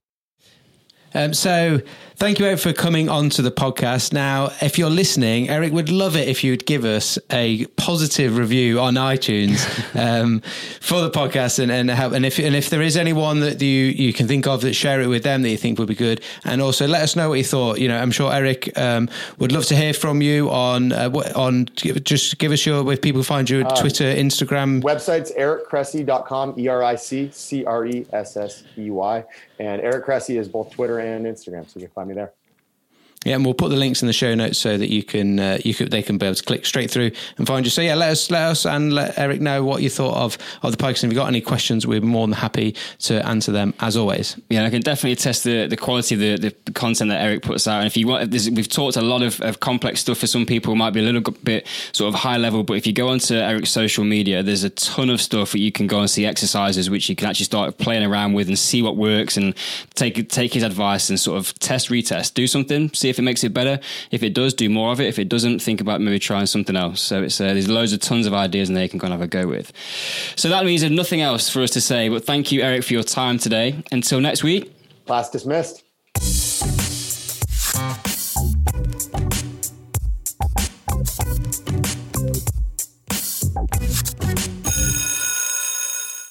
[1.15, 1.81] Um, so,
[2.17, 4.13] thank you, Eric, for coming on to the podcast.
[4.13, 8.81] Now, if you're listening, Eric would love it if you'd give us a positive review
[8.81, 9.59] on iTunes
[9.99, 10.41] um,
[10.81, 13.69] for the podcast, and and, help, and if and if there is anyone that you
[13.69, 16.21] you can think of that share it with them that you think would be good,
[16.45, 17.79] and also let us know what you thought.
[17.79, 21.67] You know, I'm sure Eric um, would love to hear from you on uh, on
[21.75, 26.83] just give us your if people find you uh, Twitter, Instagram, websites ericcressey.com, e r
[26.83, 29.25] i c c r e s s e y,
[29.59, 32.33] and Eric Cressey is both Twitter and Instagram, so you can find me there.
[33.29, 35.59] Yeah, and we'll put the links in the show notes so that you can uh,
[35.63, 37.71] you could they can be able to click straight through and find you.
[37.71, 40.75] So yeah, let us let us and let Eric know what you thought of of
[40.75, 41.05] the podcast.
[41.05, 44.41] If you've got any questions, we're more than happy to answer them as always.
[44.49, 47.69] Yeah, I can definitely test the, the quality of the, the content that Eric puts
[47.69, 47.81] out.
[47.81, 50.47] And if you want, this, we've talked a lot of, of complex stuff for some
[50.47, 52.63] people, might be a little bit sort of high level.
[52.63, 55.71] But if you go onto Eric's social media, there's a ton of stuff that you
[55.71, 58.81] can go and see exercises which you can actually start playing around with and see
[58.81, 59.55] what works and
[59.95, 63.25] take take his advice and sort of test retest, do something, see if if it
[63.25, 63.81] makes it better,
[64.13, 65.09] if it does, do more of it.
[65.09, 67.01] If it doesn't, think about maybe trying something else.
[67.01, 69.19] So it's uh, there's loads of tons of ideas in there you can kind of
[69.21, 69.73] have a go with.
[70.37, 72.09] So that means there's nothing else for us to say.
[72.09, 73.83] But thank you, Eric, for your time today.
[73.91, 74.73] Until next week.
[75.07, 75.83] Class dismissed.